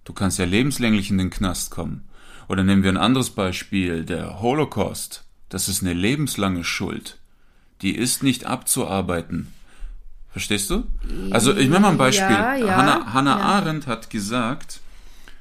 [0.04, 2.04] Du kannst ja lebenslänglich in den Knast kommen.
[2.48, 5.24] Oder nehmen wir ein anderes Beispiel, der Holocaust.
[5.50, 7.18] Das ist eine lebenslange Schuld.
[7.82, 9.52] Die ist nicht abzuarbeiten.
[10.32, 10.84] Verstehst du?
[11.30, 12.28] Also ich nenne mal ein Beispiel.
[12.30, 13.44] Ja, ja, Hannah, Hannah ja.
[13.44, 14.80] Arendt hat gesagt,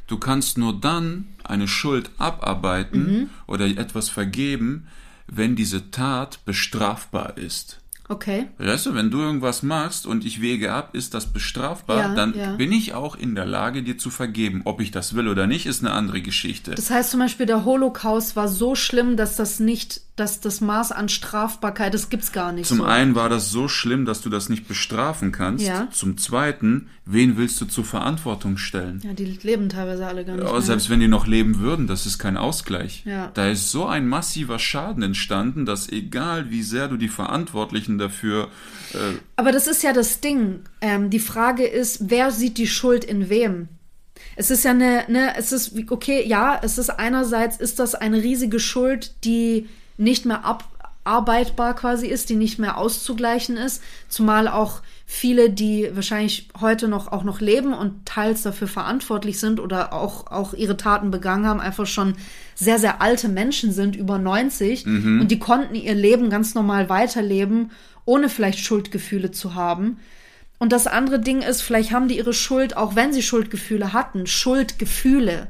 [0.10, 3.30] Du kannst nur dann eine Schuld abarbeiten Mhm.
[3.48, 4.88] oder etwas vergeben,
[5.28, 7.80] wenn diese Tat bestrafbar ist.
[8.12, 8.48] Okay.
[8.58, 12.34] Weißt du, wenn du irgendwas machst und ich wege ab, ist das bestrafbar, Ja, dann
[12.36, 12.56] ja.
[12.56, 14.64] bin ich auch in der Lage, dir zu vergeben.
[14.66, 16.72] Ob ich das will oder nicht, ist eine andere Geschichte.
[16.74, 20.92] Das heißt zum Beispiel, der Holocaust war so schlimm, dass das nicht, dass das Maß
[20.92, 22.68] an Strafbarkeit, das gibt's gar nicht.
[22.68, 22.84] Zum so.
[22.84, 25.66] einen war das so schlimm, dass du das nicht bestrafen kannst.
[25.66, 25.88] Ja.
[25.92, 29.02] Zum zweiten, wen willst du zur Verantwortung stellen?
[29.04, 30.46] Ja, die leben teilweise alle gar nicht.
[30.46, 33.04] Ja, selbst wenn die noch leben würden, das ist kein Ausgleich.
[33.06, 33.32] Ja.
[33.34, 38.50] Da ist so ein massiver Schaden entstanden, dass egal wie sehr du die Verantwortlichen dafür
[38.94, 40.62] äh, Aber das ist ja das Ding.
[40.82, 43.70] Ähm, die Frage ist, wer sieht die Schuld in wem?
[44.36, 48.22] Es ist ja eine, ne, es ist, okay, ja, es ist einerseits, ist das eine
[48.22, 49.68] riesige Schuld, die
[50.00, 56.50] nicht mehr abarbeitbar quasi ist, die nicht mehr auszugleichen ist, zumal auch viele, die wahrscheinlich
[56.60, 61.12] heute noch auch noch leben und teils dafür verantwortlich sind oder auch auch ihre Taten
[61.12, 62.16] begangen haben, einfach schon
[62.56, 64.86] sehr sehr alte Menschen sind, über 90
[65.22, 67.72] und die konnten ihr Leben ganz normal weiterleben,
[68.06, 69.98] ohne vielleicht Schuldgefühle zu haben.
[70.60, 74.28] Und das andere Ding ist, vielleicht haben die ihre Schuld, auch wenn sie Schuldgefühle hatten,
[74.28, 75.48] Schuldgefühle,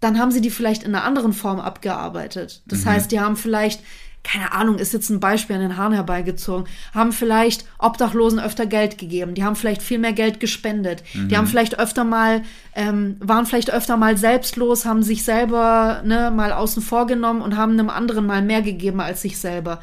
[0.00, 2.62] dann haben sie die vielleicht in einer anderen Form abgearbeitet.
[2.66, 3.82] Das heißt, die haben vielleicht,
[4.24, 8.96] keine Ahnung, ist jetzt ein Beispiel an den Haaren herbeigezogen, haben vielleicht Obdachlosen öfter Geld
[8.96, 12.42] gegeben, die haben vielleicht viel mehr Geld gespendet, die haben vielleicht öfter mal,
[12.74, 17.56] ähm, waren vielleicht öfter mal selbstlos, haben sich selber ne, mal außen vor genommen und
[17.56, 19.80] haben einem anderen mal mehr gegeben als sich selber.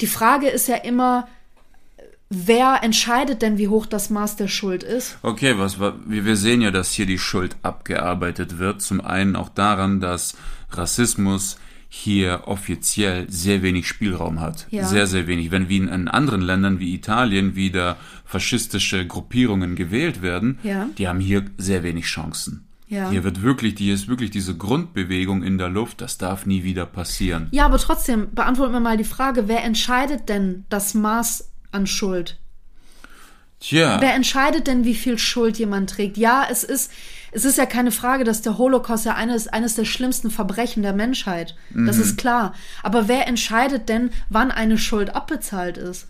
[0.00, 1.26] Die Frage ist ja immer,
[2.30, 5.18] wer entscheidet denn, wie hoch das Maß der Schuld ist?
[5.22, 8.82] Okay, was wa- wir sehen ja, dass hier die Schuld abgearbeitet wird.
[8.82, 10.36] Zum einen auch daran, dass
[10.70, 11.58] Rassismus
[11.88, 14.66] hier offiziell sehr wenig Spielraum hat.
[14.70, 14.84] Ja.
[14.84, 15.52] Sehr, sehr wenig.
[15.52, 20.88] Wenn wie in, anderen Ländern wie Italien wieder faschistische Gruppierungen gewählt werden, Ja.
[20.98, 22.66] die haben hier sehr wenig Chancen.
[22.88, 23.10] Ja.
[23.10, 26.84] Hier wird wirklich, die ist wirklich diese Grundbewegung in der Luft, das darf nie wieder
[26.84, 27.46] passieren.
[27.52, 32.38] Ja, aber trotzdem, beantworten wir mal die Frage, wer entscheidet denn das Maß an Schuld?
[33.60, 36.16] Tja, Wer entscheidet denn, wie viel Schuld jemand trägt?
[36.18, 36.90] Ja, es ist,
[37.32, 40.92] es ist ja keine Frage, dass der Holocaust ja eines, eines der schlimmsten Verbrechen der
[40.92, 41.56] Menschheit.
[41.86, 42.54] Das ist klar.
[42.82, 46.06] Aber wer entscheidet denn, wann eine Schuld abbezahlt ist?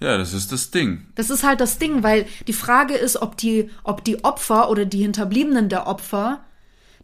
[0.00, 1.06] ja, das ist das Ding.
[1.14, 4.86] Das ist halt das Ding, weil die Frage ist, ob die, ob die Opfer oder
[4.86, 6.40] die Hinterbliebenen der Opfer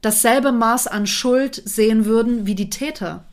[0.00, 3.24] dasselbe Maß an Schuld sehen würden wie die Täter.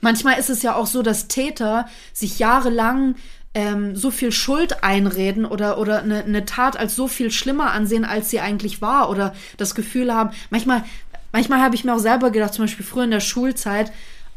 [0.00, 3.16] Manchmal ist es ja auch so, dass Täter sich jahrelang
[3.54, 8.04] ähm, so viel Schuld einreden oder, oder eine, eine Tat als so viel schlimmer ansehen,
[8.04, 10.84] als sie eigentlich war oder das Gefühl haben, manchmal,
[11.32, 13.92] manchmal habe ich mir auch selber gedacht, zum Beispiel früher in der Schulzeit,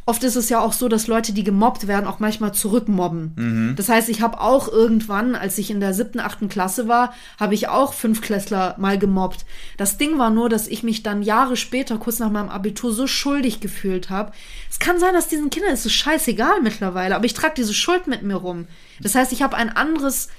[0.05, 3.73] oft ist es ja auch so, dass Leute, die gemobbt werden, auch manchmal zurückmobben.
[3.75, 7.53] Das heißt, ich habe auch irgendwann, als ich in der siebten, achten Klasse war, habe
[7.53, 9.45] ich auch Fünfklässler mal gemobbt.
[9.77, 13.07] Das Ding war nur, dass ich mich dann Jahre später, kurz nach meinem Abitur, so
[13.07, 14.31] schuldig gefühlt habe.
[14.69, 18.07] Es kann sein, dass diesen Kindern ist es scheißegal mittlerweile, aber ich trage diese Schuld
[18.07, 18.67] mit mir rum.
[19.01, 20.29] Das heißt, ich habe ein anderes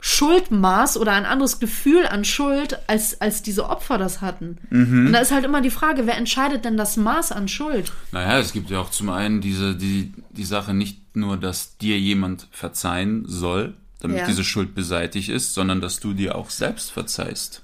[0.00, 4.58] Schuldmaß oder ein anderes Gefühl an Schuld, als, als diese Opfer das hatten.
[4.70, 7.92] Und da ist halt immer die Frage, wer entscheidet denn das Maß an Schuld?
[8.12, 11.98] Naja, es gibt ja auch zum einen diese, die, die Sache nicht nur, dass dir
[11.98, 14.26] jemand verzeihen soll, damit Ja.
[14.26, 17.62] diese Schuld beseitigt ist, sondern dass du dir auch selbst verzeihst.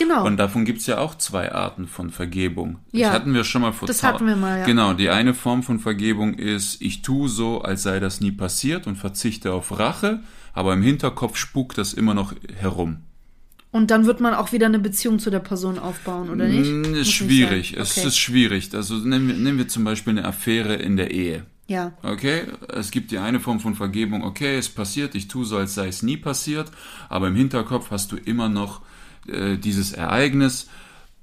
[0.00, 0.24] Genau.
[0.24, 2.78] Und davon gibt's ja auch zwei Arten von Vergebung.
[2.90, 3.08] Ja.
[3.08, 4.64] Das hatten wir schon mal vor Das hatten wir mal, ja.
[4.64, 8.86] Genau, die eine Form von Vergebung ist, ich tue so, als sei das nie passiert
[8.86, 10.20] und verzichte auf Rache,
[10.54, 13.00] aber im Hinterkopf spukt das immer noch herum.
[13.72, 16.70] Und dann wird man auch wieder eine Beziehung zu der Person aufbauen, oder nicht?
[16.72, 18.08] Mm, Ist nicht schwierig, es Okay.
[18.08, 18.74] ist schwierig.
[18.74, 21.44] Also nehmen wir, nehmen wir zum Beispiel eine Affäre in der Ehe.
[21.68, 21.92] Ja.
[22.02, 25.74] Okay, es gibt die eine Form von Vergebung, okay, es passiert, ich tue so, als
[25.74, 26.70] sei es nie passiert,
[27.10, 28.80] aber im Hinterkopf hast du immer noch
[29.28, 30.68] äh, dieses Ereignis,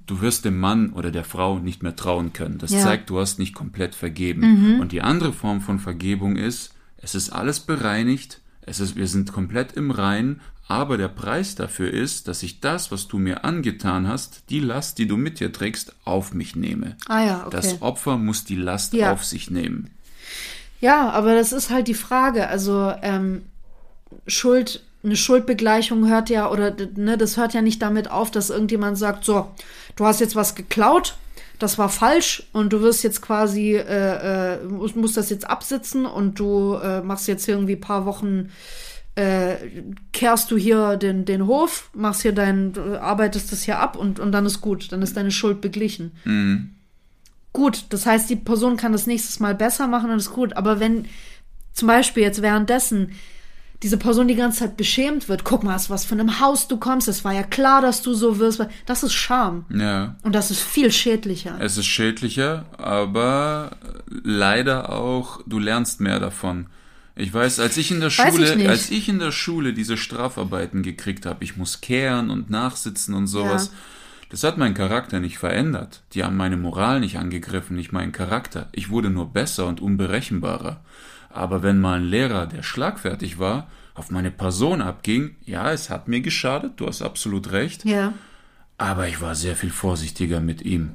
[0.06, 2.58] du wirst dem Mann oder der Frau nicht mehr trauen können.
[2.58, 2.78] Das Ja.
[2.78, 2.82] Mhm.
[2.82, 4.80] zeigt, du hast nicht komplett vergeben.
[4.80, 9.32] Und die andere Form von Vergebung ist, es ist alles bereinigt, es ist, wir sind
[9.32, 14.06] komplett im Rein, aber der Preis dafür ist, dass ich das, was du mir angetan
[14.06, 16.96] hast, die Last, die du mit dir trägst, auf mich nehme.
[17.08, 17.50] Ah ja, okay.
[17.56, 19.12] Das Opfer muss die Last Ja.
[19.12, 19.90] auf sich nehmen.
[20.80, 22.48] Ja, aber das ist halt die Frage.
[22.48, 23.42] Also ähm,
[24.26, 28.98] Schuld, eine Schuldbegleichung hört ja, oder ne, das hört ja nicht damit auf, dass irgendjemand
[28.98, 29.48] sagt, so,
[29.96, 31.16] du hast jetzt was geklaut,
[31.58, 36.06] das war falsch und du wirst jetzt quasi, äh, äh, musst, musst das jetzt absitzen
[36.06, 38.50] und du äh, machst jetzt irgendwie ein paar Wochen,
[39.14, 39.56] äh,
[40.12, 44.32] kehrst du hier den, den Hof, machst hier dein, arbeitest das hier ab und, und
[44.32, 46.12] dann ist gut, dann ist deine Schuld beglichen.
[47.52, 50.56] Gut, das heißt, die Person kann das nächstes Mal besser machen und ist gut.
[50.56, 51.06] Aber wenn
[51.72, 53.12] zum Beispiel jetzt währenddessen
[53.82, 55.44] diese Person die ganze Zeit beschämt wird.
[55.44, 57.06] Guck mal, aus was von einem Haus du kommst.
[57.06, 58.60] Es war ja klar, dass du so wirst.
[58.86, 59.64] Das ist Scham.
[59.70, 60.16] Ja.
[60.22, 61.56] Und das ist viel schädlicher.
[61.60, 63.76] Es ist schädlicher, aber
[64.24, 66.66] leider auch, du lernst mehr davon.
[67.14, 68.68] Ich weiß, als ich in der ich Schule, nicht.
[68.68, 73.26] als ich in der Schule diese Strafarbeiten gekriegt habe, ich muss kehren und nachsitzen und
[73.26, 73.72] sowas, Ja.
[74.30, 76.02] das hat meinen Charakter nicht verändert.
[76.14, 78.68] Die haben meine Moral nicht angegriffen, nicht meinen Charakter.
[78.72, 80.80] Ich wurde nur besser und unberechenbarer.
[81.30, 86.08] Aber wenn mal ein Lehrer, der schlagfertig war, auf meine Person abging, ja, es hat
[86.08, 88.12] mir geschadet, du hast absolut recht, Ja.
[88.78, 90.94] aber ich war sehr viel vorsichtiger mit ihm.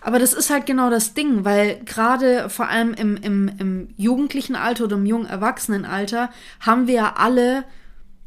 [0.00, 4.54] Aber das ist halt genau das Ding, weil gerade vor allem im, im, im jugendlichen
[4.54, 7.64] Alter oder im jungen Erwachsenenalter haben wir ja alle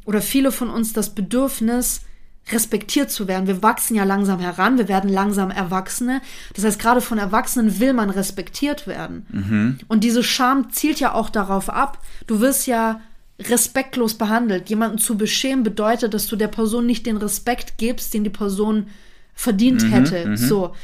[0.04, 2.02] oder viele von uns das Bedürfnis,
[2.50, 3.46] respektiert zu werden.
[3.46, 6.20] Wir wachsen ja langsam heran, wir werden langsam Erwachsene.
[6.54, 9.78] Das heißt, gerade von Erwachsenen will man respektiert werden.
[9.88, 11.98] Und diese Scham zielt ja auch darauf ab.
[12.26, 13.00] Du wirst ja
[13.40, 14.68] respektlos behandelt.
[14.68, 18.88] Jemanden zu beschämen bedeutet, dass du der Person nicht den Respekt gibst, den die Person
[19.34, 20.36] verdient hätte.
[20.36, 20.74] So.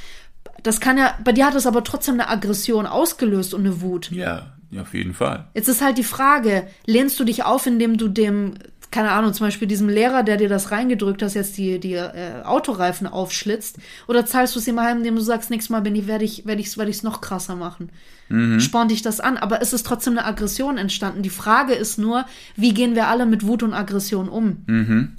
[0.63, 4.11] Das kann ja, bei dir hat es aber trotzdem eine Aggression ausgelöst und eine Wut.
[4.11, 5.49] Ja, auf jeden Fall.
[5.55, 8.55] Jetzt ist halt die Frage, lehnst du dich auf, indem du dem,
[8.91, 12.43] keine Ahnung, zum Beispiel diesem Lehrer, der dir das reingedrückt hast, jetzt die, die äh,
[12.45, 16.07] Autoreifen aufschlitzt, oder zahlst du es ihm heim, indem du sagst, nächstes Mal bin ich,
[16.07, 17.91] werde ich, werde ich, werde ich es noch krasser machen.
[18.61, 21.23] Spornt dich das an, aber es ist trotzdem eine Aggression entstanden.
[21.23, 24.65] Die Frage ist nur, wie gehen wir alle mit Wut und Aggression um?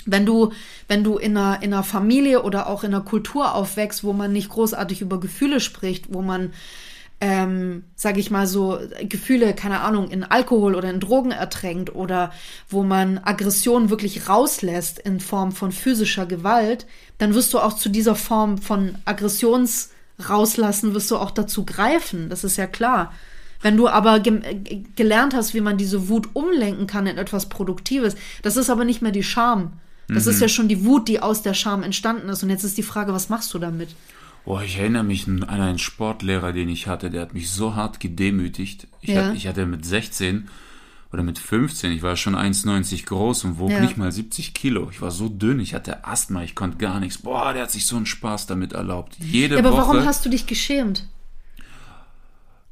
[0.06, 0.52] Wenn du,
[0.88, 4.32] wenn du in einer, in einer Familie oder auch in einer Kultur aufwächst, wo man
[4.32, 6.52] nicht großartig über Gefühle spricht, wo man
[7.22, 12.32] ähm, sage ich mal so, Gefühle, keine Ahnung, in Alkohol oder in Drogen ertränkt oder
[12.70, 16.86] wo man Aggression wirklich rauslässt in Form von physischer Gewalt,
[17.18, 19.90] dann wirst du auch zu dieser Form von Aggressions
[20.30, 22.30] rauslassen, wirst du auch dazu greifen.
[22.30, 23.14] Das ist ja klar.
[23.62, 27.50] Wenn du aber ge äh, gelernt hast, wie man diese Wut umlenken kann in etwas
[27.50, 29.74] Produktives, das ist aber nicht mehr die Scham.
[30.12, 32.42] Das ist ja schon die Wut, die aus der Scham entstanden ist.
[32.42, 33.90] Und jetzt ist die Frage, was machst du damit?
[34.50, 38.00] Boah, ich erinnere mich an einen Sportlehrer, den ich hatte, der hat mich so hart
[38.00, 38.88] gedemütigt.
[39.00, 39.26] Ich, Ja.
[39.26, 40.50] hatte, ich hatte mit 16
[41.14, 43.80] oder mit 15, ich war schon 1,90 groß und wog Ja.
[43.80, 44.90] nicht mal 70 Kilo.
[44.90, 47.20] Ich war so dünn, ich hatte Asthma, ich konnte gar nichts.
[47.20, 49.18] Boah, der hat sich so einen Spaß damit erlaubt.
[49.20, 49.82] Jede Ja, aber Woche.
[49.82, 51.08] warum hast du dich geschämt?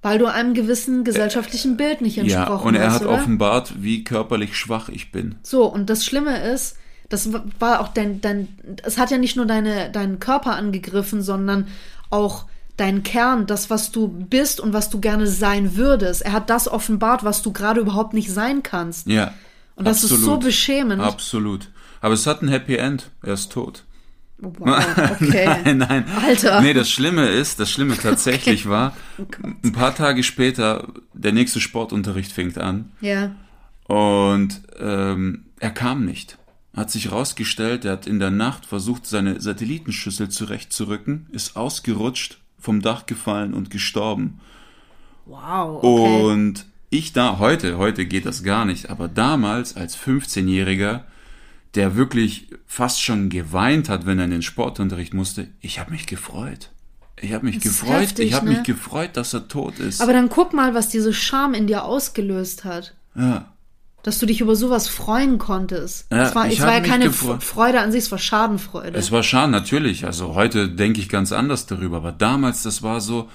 [0.01, 3.19] Weil du einem gewissen gesellschaftlichen Bild nicht ja, entsprochen und er hast, hat oder?
[3.19, 5.35] offenbart, wie körperlich schwach ich bin.
[5.43, 6.75] So, und das Schlimme ist,
[7.09, 8.47] das war auch dein, dein,
[8.83, 11.67] es hat ja nicht nur deine, deinen Körper angegriffen, sondern
[12.09, 16.21] auch deinen Kern, das, was du bist und was du gerne sein würdest.
[16.21, 19.07] Er hat das offenbart, was du gerade überhaupt nicht sein kannst.
[19.07, 19.33] Ja.
[19.75, 21.01] Und das ist so beschämend.
[21.01, 21.69] Absolut.
[22.01, 23.09] Aber es hat ein Happy End.
[23.23, 23.83] Er ist tot.
[24.39, 24.83] Wow,
[25.19, 25.45] okay.
[25.63, 26.05] Nein, nein.
[26.23, 26.61] Alter.
[26.61, 28.95] Nee, das Schlimme ist, das Schlimme tatsächlich war,
[29.63, 33.31] ein paar Tage später, der nächste Sportunterricht fängt an Ja.
[33.87, 36.37] und ähm, er kam nicht.
[36.77, 42.83] Hat sich rausgestellt, er hat in der Nacht versucht, seine Satellitenschüssel zurechtzurücken, ist ausgerutscht, vom
[42.83, 44.39] Dach gefallen und gestorben.
[45.25, 45.83] Wow.
[45.83, 46.23] Okay.
[46.23, 51.01] Und ich da, heute, heute geht das gar nicht, aber damals als 15-Jähriger,
[51.73, 56.05] der wirklich fast schon geweint hat, wenn er in den Sportunterricht musste, ich habe mich
[56.05, 56.69] gefreut.
[57.19, 58.51] Ich habe mich Das gefreut, heftig, ich habe ne?
[58.51, 59.99] mich gefreut, dass er tot ist.
[59.99, 62.93] Aber dann guck mal, was diese Scham in dir ausgelöst hat.
[63.15, 63.51] ja.
[64.07, 66.07] Dass du dich über sowas freuen konntest.
[66.13, 67.11] Ja, es war, ich es war ja keine.
[67.11, 68.97] Freude an sich, es war Schadenfreude.
[68.97, 70.05] Es war schade, natürlich.
[70.05, 73.29] Also heute denke ich ganz anders darüber, aber damals, das war so,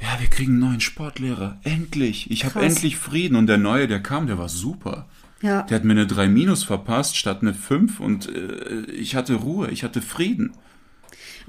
[0.00, 1.58] ja, wir kriegen einen neuen Sportlehrer.
[1.64, 2.30] Endlich.
[2.30, 3.36] Ich habe endlich Frieden.
[3.36, 5.06] Und der neue, der kam, der war super.
[5.42, 5.64] ja.
[5.64, 9.68] Der hat mir eine 3 Minus verpasst statt eine 5 und äh, ich hatte Ruhe,
[9.70, 10.54] ich hatte Frieden.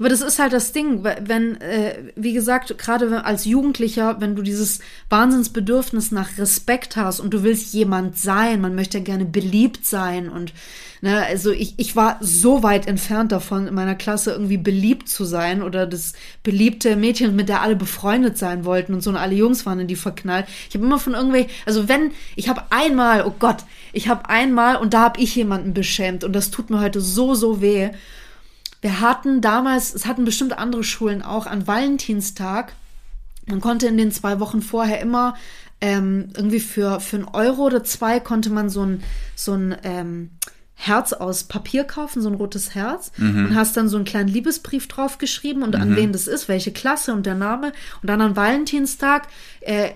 [0.02, 4.42] Aber das ist halt das Ding, wenn, äh, wie gesagt, gerade als Jugendlicher, wenn du
[4.42, 10.28] dieses Wahnsinnsbedürfnis nach Respekt hast und du willst jemand sein, man möchte gerne beliebt sein
[10.28, 10.54] und
[11.02, 15.24] ne, also ich, ich war so weit entfernt davon, in meiner Klasse irgendwie beliebt zu
[15.24, 19.36] sein oder das beliebte Mädchen, mit der alle befreundet sein wollten und so und alle
[19.36, 20.46] Jungs waren in die verknallt.
[20.68, 23.58] Ich habe immer von irgendwelchen, also wenn, ich habe einmal, oh Gott,
[23.92, 27.36] ich habe einmal und da habe ich jemanden beschämt und das tut mir heute so,
[27.36, 27.90] so weh.
[28.82, 32.74] Wir hatten damals, es hatten bestimmt andere Schulen auch, an Valentinstag,
[33.46, 35.34] man konnte in den zwei Wochen vorher immer
[35.80, 39.02] ähm, irgendwie für, für einen Euro oder zwei konnte man so ein,
[39.34, 40.30] so ein ähm,
[40.74, 44.88] Herz aus Papier kaufen, so ein rotes Herz, und hast dann so einen kleinen Liebesbrief
[44.88, 47.72] draufgeschrieben und an wen das ist, welche Klasse und der Name.
[48.00, 49.28] Und dann an Valentinstag
[49.64, 49.90] äh,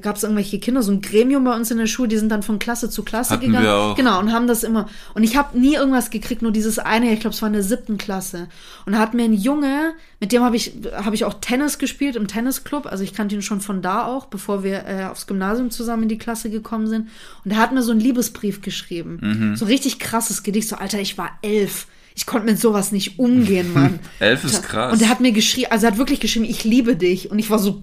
[0.00, 2.42] gab es irgendwelche Kinder, so ein Gremium bei uns in der Schule, die sind dann
[2.42, 3.64] von Klasse zu Klasse Hatten gegangen.
[3.64, 3.96] wir auch.
[3.96, 4.88] Genau, und haben das immer.
[5.14, 7.62] Und ich habe nie irgendwas gekriegt, nur dieses eine, ich glaube, es war in der
[7.62, 8.48] siebten Klasse.
[8.86, 12.16] Und da hat mir ein Junge, mit dem habe ich, hab ich auch Tennis gespielt
[12.16, 12.86] im Tennisclub.
[12.86, 16.08] Also ich kannte ihn schon von da auch, bevor wir äh, aufs Gymnasium zusammen in
[16.08, 17.08] die Klasse gekommen sind.
[17.44, 19.18] Und er hat mir so einen Liebesbrief geschrieben.
[19.20, 19.56] Mhm.
[19.56, 20.68] So ein richtig krasses Gedicht.
[20.68, 21.86] So, Alter, ich war elf.
[22.16, 23.98] Ich konnte mit sowas nicht umgehen, Mann.
[24.20, 24.92] Elf ist krass.
[24.92, 27.32] Und er hat mir geschrieben, also er hat wirklich geschrieben, ich liebe dich.
[27.32, 27.82] Und ich war so,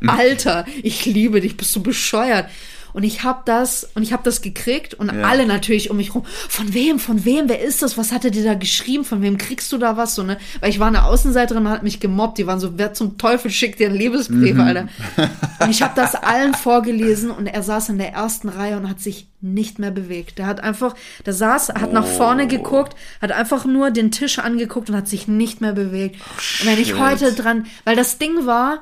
[0.06, 2.46] Alter, ich liebe dich, bist du bescheuert.
[2.92, 5.20] Und ich habe das und ich habe das gekriegt und Ja.
[5.28, 6.24] alle natürlich um mich rum.
[6.48, 6.98] Von wem?
[6.98, 7.46] Von wem?
[7.46, 7.98] Wer ist das?
[7.98, 9.04] Was hat er dir da geschrieben?
[9.04, 10.14] Von wem kriegst du da was?
[10.14, 10.38] So ne?
[10.60, 12.38] Weil ich war eine Außenseiterin, man hat mich gemobbt.
[12.38, 14.60] Die waren so, wer zum Teufel schickt dir einen Liebesbrief, Mhm.
[14.62, 14.88] Alter?
[15.60, 19.00] Und ich habe das allen vorgelesen und er saß in der ersten Reihe und hat
[19.00, 20.38] sich nicht mehr bewegt.
[20.38, 20.94] Der hat einfach,
[21.26, 25.28] der saß, hat nach vorne geguckt, hat einfach nur den Tisch angeguckt und hat sich
[25.28, 26.16] nicht mehr bewegt.
[26.60, 28.80] und wenn ich heute dran, weil das Ding war,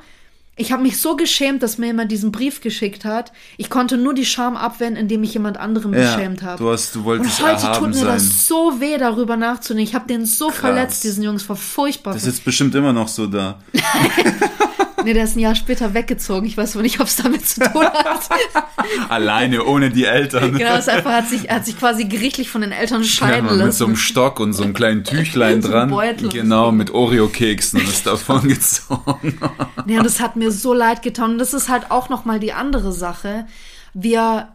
[0.57, 3.33] ich habe mich so geschämt, dass mir jemand diesen Brief geschickt hat.
[3.57, 6.59] Ich konnte nur die Scham abwenden, indem ich jemand anderem Ja, beschämt habe.
[6.62, 8.07] du hast- du wolltest Und heute tut mir sein.
[8.07, 9.88] das so weh, darüber nachzudenken.
[9.88, 12.14] Ich habe den so verletzt, diesen Jungs, war furchtbar.
[12.14, 13.59] Das ist jetzt bestimmt immer noch so da.
[15.05, 16.47] nee, der ist ein Jahr später weggezogen.
[16.47, 18.29] Ich weiß aber nicht, ob es damit zu tun hat.
[19.09, 20.57] Alleine, ohne die Eltern.
[20.57, 23.61] genau, es einfach hat sich, hat sich quasi gerichtlich von den Eltern scheiden Ja, mit
[23.61, 23.73] lassen.
[23.73, 25.90] so einem Stock und so einem kleinen Tüchlein So dran.
[25.90, 26.29] Beutel.
[26.29, 29.38] Genau, mit Oreo-Keksen und ist davon gezogen.
[29.87, 31.33] Ja, und das hat mir so leid getan.
[31.33, 33.47] Und das ist halt auch nochmal die andere Sache.
[33.93, 34.49] Wir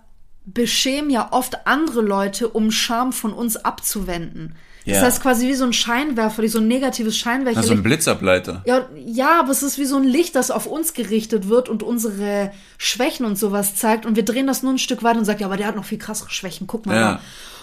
[0.46, 4.56] beschämen ja oft andere Leute, um Scham von uns abzuwenden.
[4.90, 5.04] Das Ja.
[5.04, 7.58] heißt quasi wie so ein Scheinwerfer, wie so ein negatives Scheinwerfer.
[7.60, 8.62] Also ein Blitzableiter.
[8.66, 11.84] ja, ja, aber es ist wie so ein Licht, das auf uns gerichtet wird und
[11.84, 14.06] unsere Schwächen und sowas zeigt.
[14.06, 15.86] Und wir drehen das nur ein Stück weiter und sagen, ja, aber der hat noch
[15.86, 16.96] viel krassere Schwächen, guck mal.
[16.96, 17.02] Ja.
[17.14, 17.20] da.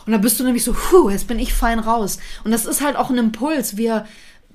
[0.07, 2.19] Und dann bist du nämlich so, puh, jetzt bin ich fein raus.
[2.45, 3.77] Und das ist halt auch ein Impuls.
[3.77, 4.07] Wir,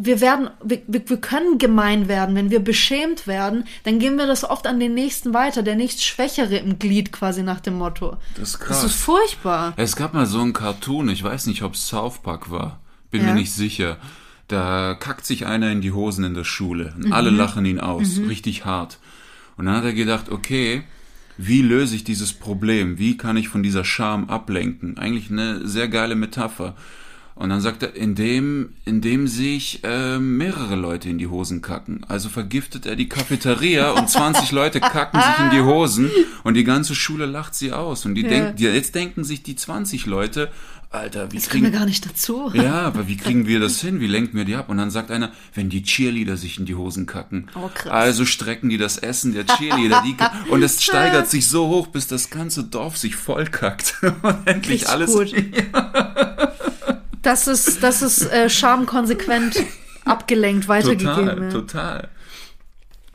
[0.03, 2.35] wir werden, wir, wir können gemein werden.
[2.35, 5.63] Wenn wir beschämt werden, dann geben wir das oft an den Nächsten weiter.
[5.63, 8.17] Der nächst Schwächere im Glied quasi nach dem Motto.
[8.35, 8.83] Das ist Das krass.
[8.83, 9.73] ist furchtbar.
[9.77, 12.79] Es gab mal so einen Cartoon, ich weiß nicht, ob es South Park war.
[13.11, 13.27] Bin Ja.
[13.27, 13.97] mir nicht sicher.
[14.47, 16.93] Da kackt sich einer in die Hosen in der Schule.
[16.97, 17.13] Und Mhm.
[17.13, 18.99] alle lachen ihn aus, richtig hart.
[19.57, 20.83] Und dann hat er gedacht, okay,
[21.37, 22.97] wie löse ich dieses Problem?
[22.97, 24.97] Wie kann ich von dieser Scham ablenken?
[24.97, 26.75] Eigentlich eine sehr geile Metapher.
[27.41, 32.05] Und dann sagt er, indem, indem sich äh, mehrere Leute in die Hosen kacken.
[32.07, 36.11] Also vergiftet er die Cafeteria und 20 Leute kacken sich in die Hosen
[36.43, 38.05] und die ganze Schule lacht sie aus.
[38.05, 38.29] Und die Ja.
[38.29, 40.51] denken, die, jetzt denken sich die 20 Leute,
[40.91, 42.51] Alter, wie Das kriegen wir gar nicht dazu.
[42.53, 44.01] ja, aber wie kriegen wir das hin?
[44.01, 44.67] Wie lenken wir die ab?
[44.69, 47.47] Und dann sagt einer, wenn die Cheerleader sich in die Hosen kacken.
[47.55, 47.91] Oh, krass.
[47.91, 50.03] Also strecken die das Essen der Cheerleader.
[50.05, 50.15] Die,
[50.51, 53.95] und es steigert sich so hoch, bis das ganze Dorf sich vollkackt.
[54.21, 55.13] Und endlich Richtig alles.
[55.13, 55.33] gut.
[57.21, 59.57] Das ist, das ist äh, schamkonsequent
[60.05, 61.15] abgelenkt weitergegeben.
[61.15, 61.49] Total, ja.
[61.49, 62.09] total.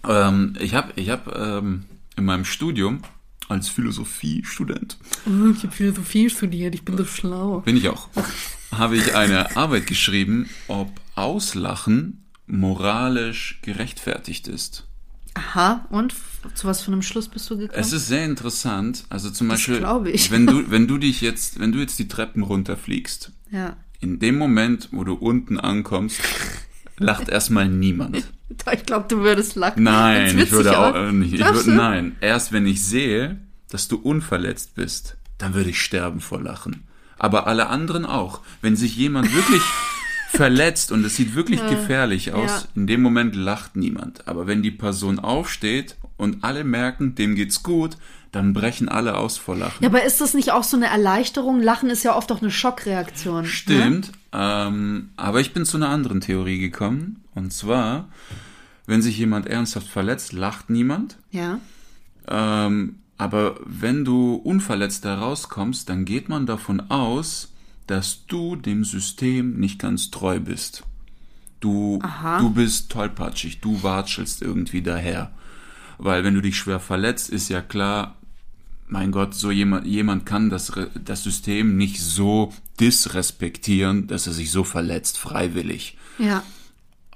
[0.08, 1.84] Ähm, ich habe ich hab, ähm,
[2.16, 3.02] in meinem Studium
[3.48, 7.60] als Philosophiestudent, Oh, Ich habe Philosophie studiert, ich bin so schlau.
[7.60, 8.08] bin ich auch,
[8.72, 14.84] habe ich eine Arbeit geschrieben, ob Auslachen moralisch gerechtfertigt ist.
[15.34, 16.14] Aha, und
[16.54, 17.78] zu was für einem Schluss bist du gekommen?
[17.78, 19.04] Es ist sehr interessant.
[19.10, 20.30] Also zum Beispiel, glaube ich.
[20.30, 23.76] wenn du, wenn du dich jetzt, wenn du jetzt die Treppen runterfliegst, ja.
[24.00, 26.20] In dem Moment, wo du unten ankommst,
[26.98, 28.24] lacht erstmal niemand.
[28.72, 29.82] Ich glaube, du würdest lachen.
[29.82, 31.38] Nein, ich würde auch äh, nicht.
[31.40, 31.70] Du?
[31.72, 33.38] nein, erst wenn ich sehe,
[33.70, 36.84] dass du unverletzt bist, dann würde ich sterben vor Lachen.
[37.18, 38.40] Aber alle anderen auch.
[38.62, 39.62] Wenn sich jemand wirklich
[40.30, 42.68] verletzt und es sieht wirklich gefährlich aus, Ja.
[42.76, 44.28] in dem Moment lacht niemand.
[44.28, 47.96] Aber wenn die Person aufsteht und alle merken, dem geht's gut,
[48.36, 49.82] dann brechen alle aus vor Lachen.
[49.82, 51.60] Ja, aber ist das nicht auch so eine Erleichterung?
[51.62, 53.42] Lachen ist ja oft auch eine Schockreaktion.
[53.42, 53.48] Ne?
[53.48, 57.24] Stimmt, ähm, aber ich bin zu einer anderen Theorie gekommen.
[57.34, 58.08] Und zwar,
[58.86, 61.16] wenn sich jemand ernsthaft verletzt, lacht niemand.
[61.30, 61.58] Ja.
[62.28, 67.52] Ähm, aber wenn du unverletzt da rauskommst, dann geht man davon aus,
[67.86, 70.82] dass du dem System nicht ganz treu bist.
[71.60, 72.40] Du, Aha.
[72.40, 75.30] du bist tollpatschig, du watschelst irgendwie daher.
[75.96, 78.16] Weil wenn du dich schwer verletzt, ist ja klar,
[78.88, 80.72] mein Gott, so jemand, jemand kann das,
[81.02, 85.96] das System nicht so disrespektieren, dass er sich so verletzt, freiwillig.
[86.18, 86.42] Ja.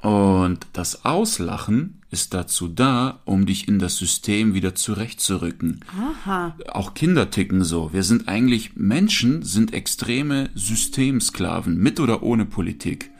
[0.02, 5.80] Und das Auslachen ist dazu da, um dich in das System wieder zurechtzurücken.
[5.96, 6.56] Aha.
[6.72, 7.92] Auch Kinder ticken so.
[7.92, 13.10] Wir sind eigentlich, Menschen sind extreme Systemsklaven, mit oder ohne Politik.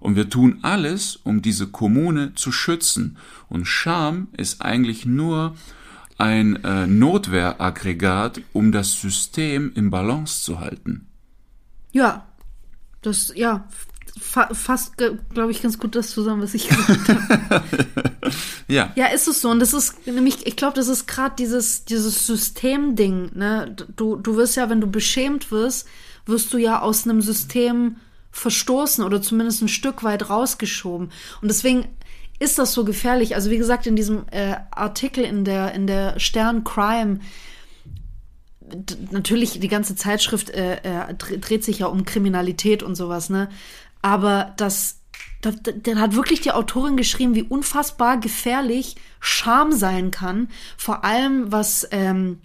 [0.00, 3.16] Und wir tun alles, um diese Kommune zu schützen.
[3.48, 5.56] Und Scham ist eigentlich nur
[6.18, 11.08] ein äh, Notwehraggregat, um das System im Balance zu halten.
[11.92, 12.26] Ja,
[13.02, 13.68] das, ja,
[14.18, 17.62] fa fasst, glaube ich, ganz gut das zusammen, was ich gesagt habe.
[18.68, 18.92] Ja.
[18.96, 19.50] Ja, ist es so.
[19.50, 23.30] Und das ist nämlich, ich glaube, das ist gerade dieses, dieses Systemding.
[23.34, 23.76] Ne?
[23.94, 25.86] Du, du wirst ja, wenn du beschämt wirst,
[26.26, 27.96] wirst du ja aus einem System
[28.32, 31.12] verstoßen oder zumindest ein Stück weit rausgeschoben.
[31.40, 31.86] Und deswegen
[32.38, 33.34] ist das so gefährlich.
[33.34, 37.20] Also wie gesagt, in diesem äh, Artikel in der, in der Stern Crime,
[39.10, 43.48] natürlich die ganze Zeitschrift äh, äh, dre- dreht sich ja um Kriminalität und sowas, ne?
[44.02, 45.00] Aber das,
[45.40, 51.04] da, da, da hat wirklich die Autorin geschrieben, wie unfassbar gefährlich Scham sein kann, vor
[51.04, 52.40] allem was ähm,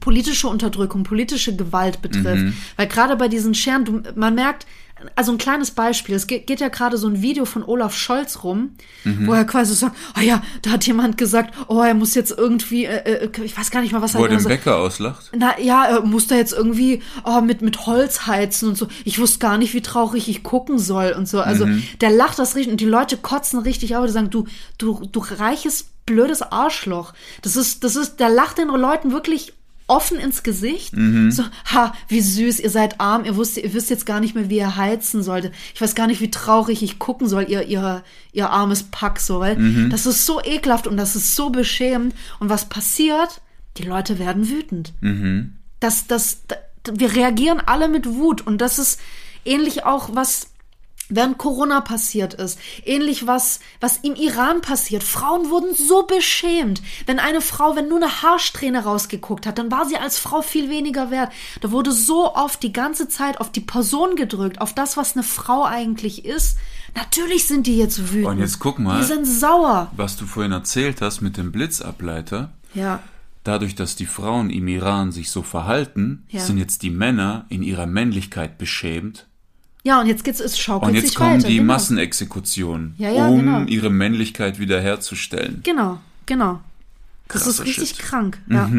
[0.00, 2.44] politische Unterdrückung, politische Gewalt betrifft.
[2.76, 4.66] Weil gerade bei diesen Scheren, du, man merkt,
[5.14, 8.44] also ein kleines Beispiel, es geht, geht ja gerade so ein Video von Olaf Scholz
[8.44, 8.70] rum,
[9.04, 12.84] wo er quasi sagt, ah ja, da hat jemand gesagt, oh, er muss jetzt irgendwie,
[12.84, 14.42] äh, äh, ich weiß gar nicht mal, was Wo er den.
[14.44, 15.30] Bäcker auslacht.
[15.36, 18.88] Na ja, er muss da jetzt irgendwie oh, mit, mit Holz heizen und so.
[19.04, 21.40] Ich wusste gar nicht, wie traurig ich gucken soll und so.
[21.40, 21.66] Also
[22.00, 24.06] der lacht das richtig und die Leute kotzen richtig auf.
[24.06, 24.46] Die sagen, du,
[24.78, 27.12] du, du reiches, blödes Arschloch.
[27.42, 29.54] Das ist, das ist, der lacht den Leuten wirklich
[29.86, 30.94] offen ins Gesicht.
[31.32, 34.48] So, ha, wie süß, ihr seid arm, ihr wisst, ihr wisst jetzt gar nicht mehr,
[34.50, 35.52] wie ihr heizen sollte.
[35.74, 38.02] Ich weiß gar nicht, wie traurig ich gucken soll, ihr, ihr,
[38.32, 39.56] ihr armes Pack, so, weil
[39.90, 42.14] das ist so ekelhaft und das ist so beschämend.
[42.40, 43.40] Und was passiert?
[43.76, 44.92] Die Leute werden wütend.
[45.80, 46.56] Das, das, da-
[46.92, 49.00] wir reagieren alle mit Wut und das ist
[49.44, 50.48] ähnlich auch, was
[51.14, 52.58] während Corona passiert ist.
[52.84, 55.02] Ähnlich was, was im Iran passiert.
[55.02, 56.82] Frauen wurden so beschämt.
[57.06, 60.70] Wenn eine Frau, wenn nur eine Haarsträhne rausgeguckt hat, dann war sie als Frau viel
[60.70, 61.32] weniger wert.
[61.60, 65.22] Da wurde so oft die ganze Zeit auf die Person gedrückt, auf das, was eine
[65.22, 66.56] Frau eigentlich ist.
[66.94, 68.26] Natürlich sind die jetzt wütend.
[68.26, 69.00] Und jetzt guck mal.
[69.00, 69.90] Die sind sauer.
[69.96, 73.00] Was du vorhin erzählt hast mit dem Blitzableiter, Ja.
[73.44, 76.40] dadurch, dass die Frauen im Iran sich so verhalten, Ja.
[76.40, 79.26] sind jetzt die Männer in ihrer Männlichkeit beschämt.
[79.84, 81.48] Ja, und jetzt geht's, es schaukelt Und jetzt sich kommen weiter.
[81.48, 81.72] die genau.
[81.72, 83.62] Massenexekutionen, Ja, ja, um genau.
[83.64, 85.60] ihre Männlichkeit wiederherzustellen.
[85.64, 86.60] Genau, genau.
[87.28, 87.98] Das ist Krasser richtig Shit.
[87.98, 88.38] krank.
[88.48, 88.70] Ja.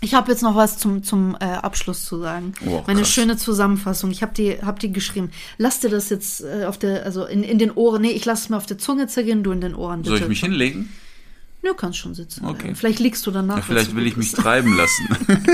[0.00, 2.54] Ich habe jetzt noch was zum, zum äh, Abschluss zu sagen.
[2.64, 3.10] Oh, Meine krass.
[3.10, 4.10] schöne Zusammenfassung.
[4.12, 5.30] Ich habe die, hab die geschrieben.
[5.58, 8.02] Lass dir das jetzt äh, auf der, also in, in den Ohren.
[8.02, 10.02] Nee, ich lass es mir auf der Zunge zergehen, du in den Ohren.
[10.02, 10.10] Bitte.
[10.10, 10.88] Soll ich mich hinlegen?
[11.64, 12.44] Nö, kannst schon sitzen.
[12.44, 12.74] Okay.
[12.76, 13.56] Vielleicht liegst du danach.
[13.56, 15.08] Ja, vielleicht will ich mich treiben lassen.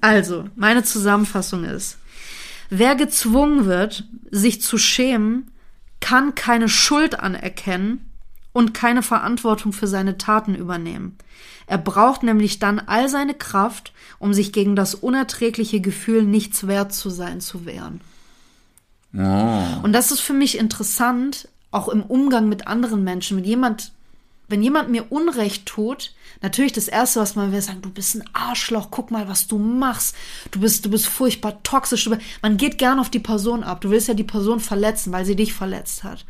[0.00, 1.96] Also, meine Zusammenfassung ist,
[2.70, 5.50] wer gezwungen wird, sich zu schämen,
[6.00, 8.10] kann keine Schuld anerkennen
[8.52, 11.16] und keine Verantwortung für seine Taten übernehmen.
[11.66, 16.92] Er braucht nämlich dann all seine Kraft, um sich gegen das unerträgliche Gefühl, nichts wert
[16.92, 18.00] zu sein, zu wehren.
[19.16, 19.82] Oh.
[19.82, 23.92] Und das ist für mich interessant, auch im Umgang mit anderen Menschen, mit jemand,
[24.48, 28.24] wenn jemand mir Unrecht tut, natürlich das erste, was man will, sagen, du bist ein
[28.32, 30.14] Arschloch, guck mal, was du machst,
[30.52, 32.08] du bist, du bist furchtbar toxisch.
[32.42, 33.80] Man geht gern auf die Person ab.
[33.80, 36.24] Du willst ja die Person verletzen, weil sie dich verletzt hat.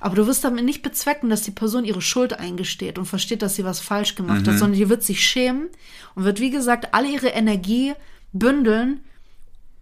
[0.00, 3.54] Aber du wirst damit nicht bezwecken, dass die Person ihre Schuld eingesteht und versteht, dass
[3.54, 5.70] sie was falsch gemacht hat, sondern die wird sich schämen
[6.14, 7.94] und wird, wie gesagt, alle ihre Energie
[8.32, 9.00] bündeln,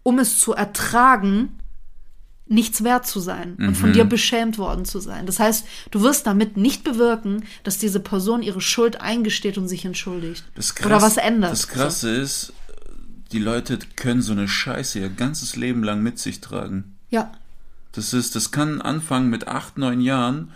[0.05, 1.59] um es zu ertragen,
[2.47, 5.27] nichts wert zu sein und von dir beschämt worden zu sein.
[5.27, 9.85] Das heißt, du wirst damit nicht bewirken, dass diese Person ihre Schuld eingesteht und sich
[9.85, 10.45] entschuldigt.
[10.55, 11.53] Das Oder was ändert.
[11.53, 12.53] Das Krasse ist,
[13.33, 16.97] die Leute können so eine Scheiße ihr ganzes Leben lang mit sich tragen.
[17.11, 17.33] Ja,
[17.93, 20.51] Das ist, das kann anfangen mit acht, neun Jahren,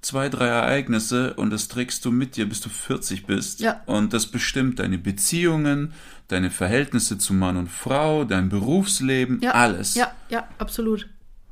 [0.00, 3.60] zwei, drei Ereignisse und das trägst du mit dir, bis du 40 bist.
[3.60, 3.80] Ja.
[3.86, 5.92] Und das bestimmt deine Beziehungen,
[6.28, 9.52] deine Verhältnisse zu Mann und Frau, dein Berufsleben, ja.
[9.52, 9.94] alles.
[9.94, 11.08] Ja, ja, absolut.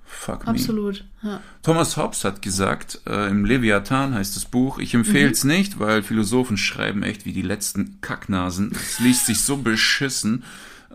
[0.06, 0.50] Fuck me.
[0.52, 1.04] Absolut.
[1.22, 1.40] Ja.
[1.62, 6.02] Thomas Hobbes hat gesagt, äh, im Leviathan heißt das Buch, ich empfehle es nicht, weil
[6.02, 8.72] Philosophen schreiben echt wie die letzten Kacknasen.
[8.74, 10.44] Es liest sich so beschissen.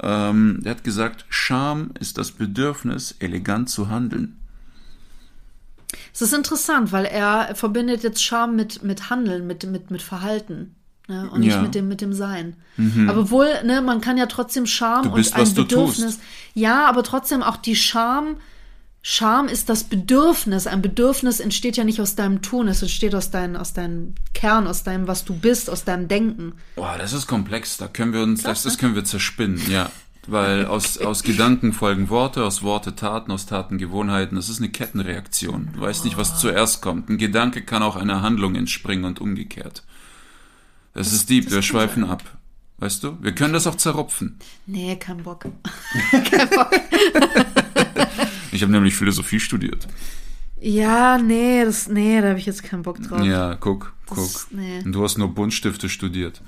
[0.02, 4.38] Ähm, er hat gesagt, Scham ist das Bedürfnis, elegant zu handeln.
[6.14, 10.76] Es ist interessant, weil er verbindet jetzt Scham mit, mit Handeln, mit, mit, mit Verhalten.
[11.08, 11.30] Ne?
[11.30, 11.58] Und nicht Ja.
[11.58, 11.64] Mhm.
[11.64, 12.56] mit dem, mit dem Sein.
[13.08, 16.20] Aber wohl, ne, man kann ja trotzdem Scham bist, und ein Bedürfnis.
[16.54, 18.38] Ja, aber trotzdem auch die Scham.
[19.04, 20.68] Scham ist das Bedürfnis.
[20.68, 24.68] Ein Bedürfnis entsteht ja nicht aus deinem Tun, es entsteht aus, dein, aus deinem Kern,
[24.68, 26.54] aus deinem, was du bist, aus deinem Denken.
[26.76, 29.90] Boah, das ist komplex, da können wir uns, das, das können wir zerspinnen, ja.
[30.28, 34.36] Weil aus, aus Gedanken folgen Worte, aus Worte Taten, aus Taten Gewohnheiten.
[34.36, 35.70] Das ist eine Kettenreaktion.
[35.74, 37.10] Du weißt nicht, was zuerst kommt.
[37.10, 39.82] Ein Gedanke kann auch einer Handlung entspringen und umgekehrt.
[40.94, 42.22] Das, ist deep, das wir schweifen ab.
[42.78, 43.18] Weißt du?
[43.20, 44.38] Wir können das auch zerrupfen.
[44.68, 45.46] Nee, kein Bock.
[48.52, 49.88] Ich habe nämlich Philosophie studiert.
[50.60, 53.24] Ja, nee, das, nee, da habe ich jetzt keinen Bock drauf.
[53.24, 54.18] Ja, guck, guck.
[54.18, 54.82] Das- nee.
[54.86, 56.42] Und du hast nur Buntstifte studiert.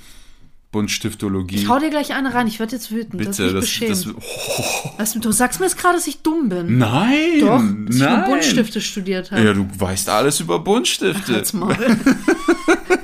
[0.72, 1.56] Buntstiftologie.
[1.56, 3.26] Ich hau dir gleich eine rein, ich werde jetzt wütend.
[3.26, 3.91] das Bitte, ist das, beschämt.
[3.91, 6.80] das, oh, du sagst mir jetzt gerade, dass ich dumm bin.
[6.80, 8.30] nein, Doch, dass ich nur nein.
[8.30, 9.43] Buntstifte studiert habe.
[9.43, 11.34] Ja, du weißt alles über Buntstifte.
[11.36, 11.76] Halt's Maul.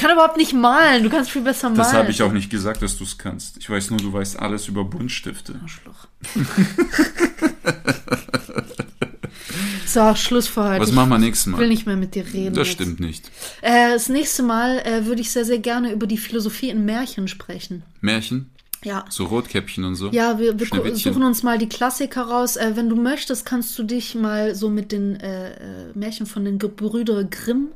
[0.00, 1.02] ich kann überhaupt nicht malen.
[1.02, 1.76] Du kannst viel besser malen.
[1.76, 3.58] Das habe ich auch nicht gesagt, dass du es kannst.
[3.58, 5.60] Ich weiß nur, du weißt alles über Buntstifte.
[5.62, 6.06] Arschloch.
[9.86, 10.80] so, Schluss für heute.
[10.80, 11.68] Was machen wir nächstes Ich will Mal?
[11.68, 12.54] nicht mehr mit dir reden.
[12.54, 12.76] Das jetzt.
[12.76, 13.30] stimmt nicht.
[13.60, 17.28] Äh, das nächste Mal äh, würde ich sehr, sehr gerne über die Philosophie in Märchen
[17.28, 17.82] sprechen.
[18.00, 18.48] Märchen?
[18.82, 19.04] Ja.
[19.10, 20.08] So Rotkäppchen und so?
[20.12, 22.56] Ja, wir, wir suchen uns mal die Klassiker raus.
[22.56, 25.56] Äh, wenn du möchtest, kannst du dich mal so mit den äh, äh,
[25.92, 27.68] Märchen von den Gebrüder Grimm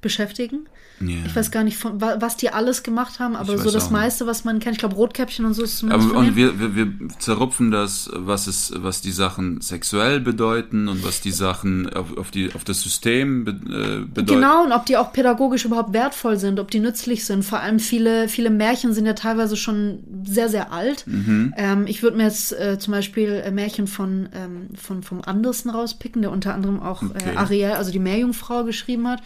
[0.00, 0.66] beschäftigen.
[0.98, 1.16] Ja.
[1.26, 4.26] Ich weiß gar nicht, von, wa- was die alles gemacht haben, aber so das meiste,
[4.26, 4.76] was man kennt.
[4.76, 6.88] Ich glaube, Rotkäppchen und so ist zumindest Aber, und wir, wir, wir
[7.18, 12.30] zerrupfen das, was es, was die Sachen sexuell bedeuten und was die Sachen auf, auf,
[12.30, 14.40] die, auf das System be, äh, bedeuten.
[14.40, 17.44] Genau, und ob die auch pädagogisch überhaupt wertvoll sind, ob die nützlich sind.
[17.44, 21.06] Vor allem viele, viele Märchen sind ja teilweise schon sehr, sehr alt.
[21.06, 21.52] Mhm.
[21.58, 25.68] Ähm, ich würde mir jetzt äh, zum Beispiel äh, Märchen von, ähm, von vom Andersen
[25.68, 27.34] rauspicken, der unter anderem auch Okay.
[27.34, 29.20] äh, Ariel, also die Meerjungfrau, geschrieben hat.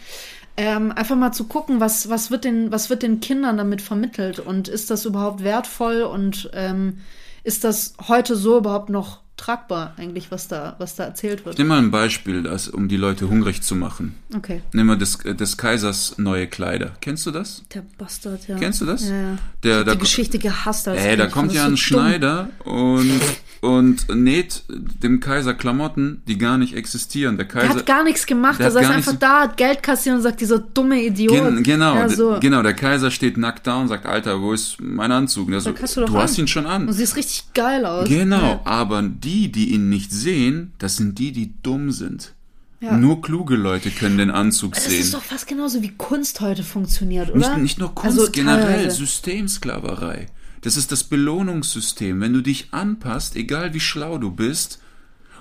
[0.57, 4.39] Ähm, einfach mal zu gucken, was, was, wird den, was wird den Kindern damit vermittelt?
[4.39, 6.01] Und ist das überhaupt wertvoll?
[6.03, 6.99] Und ähm,
[7.43, 11.57] ist das heute so überhaupt noch tragbar, eigentlich, was da, was da erzählt wird?
[11.57, 14.15] Nimm mal ein Beispiel, das, um die Leute hungrig zu machen.
[14.35, 14.61] Okay.
[14.73, 16.91] Nimm mal des, des Kaisers neue Kleider.
[17.01, 17.63] Kennst du das?
[17.73, 18.57] Der Bastard, ja.
[18.57, 19.09] Kennst du das?
[19.09, 19.37] Ja, ja.
[19.63, 21.33] Der, die Geschichte gehasst als Ey, da Kind.
[21.33, 21.77] kommt ja ist ein dumm.
[21.77, 23.19] Schneider und,
[23.61, 27.37] und näht dem Kaiser Klamotten, die gar nicht existieren.
[27.37, 27.75] Der Der Kaiser.
[27.79, 28.59] hat gar nichts gemacht.
[28.59, 31.33] Der Der hat saß einfach da, hat Geld kassiert und sagt, dieser dumme Idiot.
[31.33, 32.37] Gen, genau, Ja, so.
[32.39, 35.49] genau, der Kaiser steht nackt da und sagt, Alter, wo ist mein Anzug?
[35.49, 36.87] Der so, du du hast ihn schon an.
[36.87, 38.07] Und siehst richtig geil aus.
[38.07, 38.61] Genau, Ja.
[38.65, 42.33] aber die, die ihn nicht sehen, das sind die, die dumm sind.
[42.79, 42.97] Ja.
[42.97, 44.99] Nur kluge Leute können den Anzug Das sehen.
[45.01, 47.57] ist doch fast genauso wie Kunst heute funktioniert, Nicht, oder?
[47.57, 48.89] nicht nur Kunst, Also generell.
[48.89, 50.27] Systemsklaverei.
[50.61, 52.19] Das ist das Belohnungssystem.
[52.21, 54.79] Wenn du dich anpasst, egal wie schlau du bist,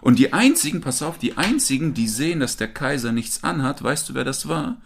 [0.03, 4.09] und die einzigen, pass auf, die einzigen, die sehen, dass der Kaiser nichts anhat, weißt
[4.09, 4.79] du, wer das war?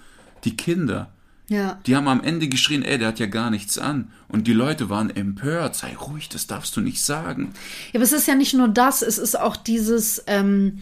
[0.45, 1.13] Die Kinder.
[1.49, 1.79] Ja.
[1.87, 4.11] Die haben am Ende geschrien, ey, der hat ja gar nichts an.
[4.29, 5.77] Und die Leute waren empört.
[5.77, 7.53] Sei ruhig, das darfst du nicht sagen.
[7.93, 10.79] Ja, aber es ist ja nicht nur das, es ist auch dieses, ähm,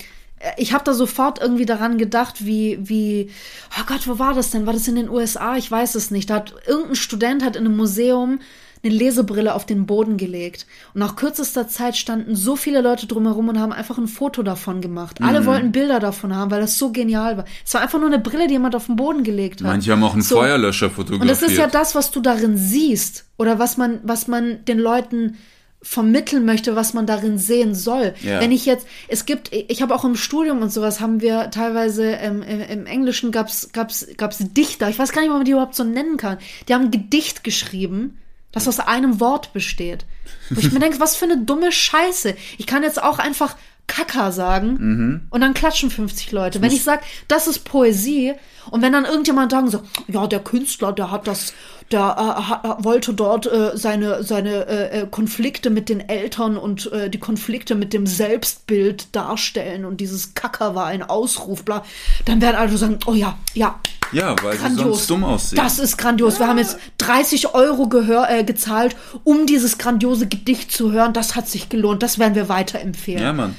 [0.57, 3.31] ich habe da sofort irgendwie daran gedacht, wie, wie,
[3.79, 4.67] oh Gott, wo war das denn?
[4.67, 5.57] War das in den USA?
[5.57, 6.31] Ich weiß es nicht.
[6.31, 8.41] Da hat irgendein Student hat in einem Museum
[8.85, 10.67] eine Lesebrille auf den Boden gelegt.
[10.95, 14.81] Und nach kürzester Zeit standen so viele Leute drumherum und haben einfach ein Foto davon
[14.81, 15.21] gemacht.
[15.21, 15.27] Mhm.
[15.27, 17.45] Alle wollten Bilder davon haben, weil das so genial war.
[17.65, 19.69] Es war einfach nur eine Brille, die jemand auf den Boden gelegt hat.
[19.69, 20.37] Manche haben auch einen So.
[20.37, 21.23] Feuerlöscher fotografiert.
[21.23, 24.79] Und das ist ja das, was du darin siehst oder was man, was man den
[24.79, 25.37] Leuten
[25.83, 28.15] vermitteln möchte, was man darin sehen soll.
[28.23, 28.41] Ja.
[28.41, 32.05] Wenn ich jetzt, es gibt, ich habe auch im Studium und sowas haben wir teilweise
[32.05, 34.89] ähm, im, im Englischen gab's gab's gab's Dichter.
[34.89, 36.39] Ich weiß gar nicht, ob man die überhaupt so nennen kann.
[36.69, 38.17] Die haben ein Gedicht geschrieben,
[38.53, 40.05] das aus einem Wort besteht.
[40.51, 42.37] Wo ich mir denke, was für eine dumme Scheiße.
[42.59, 43.57] Ich kann jetzt auch einfach
[43.89, 45.21] Kaka sagen Mhm.
[45.31, 46.63] und dann klatschen 50 Leute.
[46.63, 48.35] Wenn ich sage, das ist Poesie
[48.71, 51.53] und wenn dann irgendjemand sagen so, ja, der Künstler, der hat das,
[51.93, 56.91] der äh, hat, wollte dort äh, seine, seine äh, äh, Konflikte mit den Eltern und
[56.93, 61.85] äh, die Konflikte mit dem Selbstbild darstellen und dieses Kacker war ein Ausruf, bla,
[62.25, 63.79] dann werden alle sagen, oh ja, ja,
[64.13, 64.85] ja, weil sie grandios.
[64.85, 65.57] sonst dumm aussehen.
[65.57, 66.39] Das ist grandios.
[66.39, 67.89] Wir haben jetzt 30 Euro
[68.29, 71.15] äh, gezahlt, um dieses grandiose Gedicht zu hören.
[71.15, 72.03] Das hat sich gelohnt.
[72.03, 73.23] Das werden wir weiterempfehlen.
[73.23, 73.57] ja, Mann.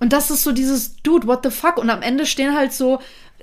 [0.00, 1.76] Und das ist so dieses Dude, what the fuck?
[1.76, 2.98] Und am Ende stehen halt so,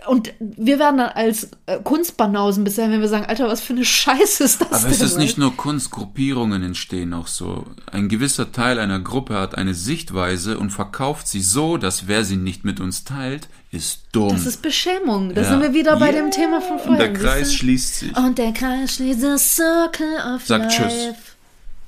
[0.07, 3.85] und wir werden dann als äh, Kunstbanausen bisher, wenn wir sagen, Alter, was für eine
[3.85, 4.91] Scheiße ist das Aber denn?
[4.91, 7.65] es ist nicht nur Kunst, Gruppierungen entstehen auch so.
[7.91, 12.37] Ein gewisser Teil einer Gruppe hat eine Sichtweise und verkauft sie so, dass wer sie
[12.37, 14.29] nicht mit uns teilt, ist dumm.
[14.29, 15.33] Das ist Beschämung.
[15.35, 15.49] Da Ja.
[15.49, 16.13] sind wir wieder bei Ja.
[16.21, 16.91] dem Thema von vorher.
[16.91, 18.17] Und der Kreis schließt sich.
[18.17, 20.89] Und der Kreis schließt the circle of Sagt life.
[20.89, 21.15] Tschüss.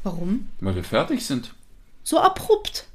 [0.04, 0.48] Warum?
[0.60, 1.52] Weil wir fertig sind.
[2.04, 2.86] So abrupt.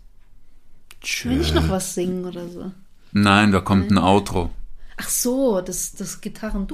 [1.01, 1.31] Tschüss.
[1.33, 2.71] Will ich noch was singen oder so?
[3.13, 4.51] Nein, da kommt ein Outro.
[4.99, 6.67] Ach so, das, das Gitarren.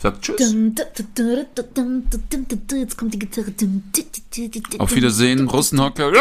[0.00, 0.54] Sagt Tschüss.
[2.70, 3.52] Jetzt kommt die Gitarre.
[4.78, 5.48] Auf Wiedersehen.
[5.48, 6.12] Russenhocker.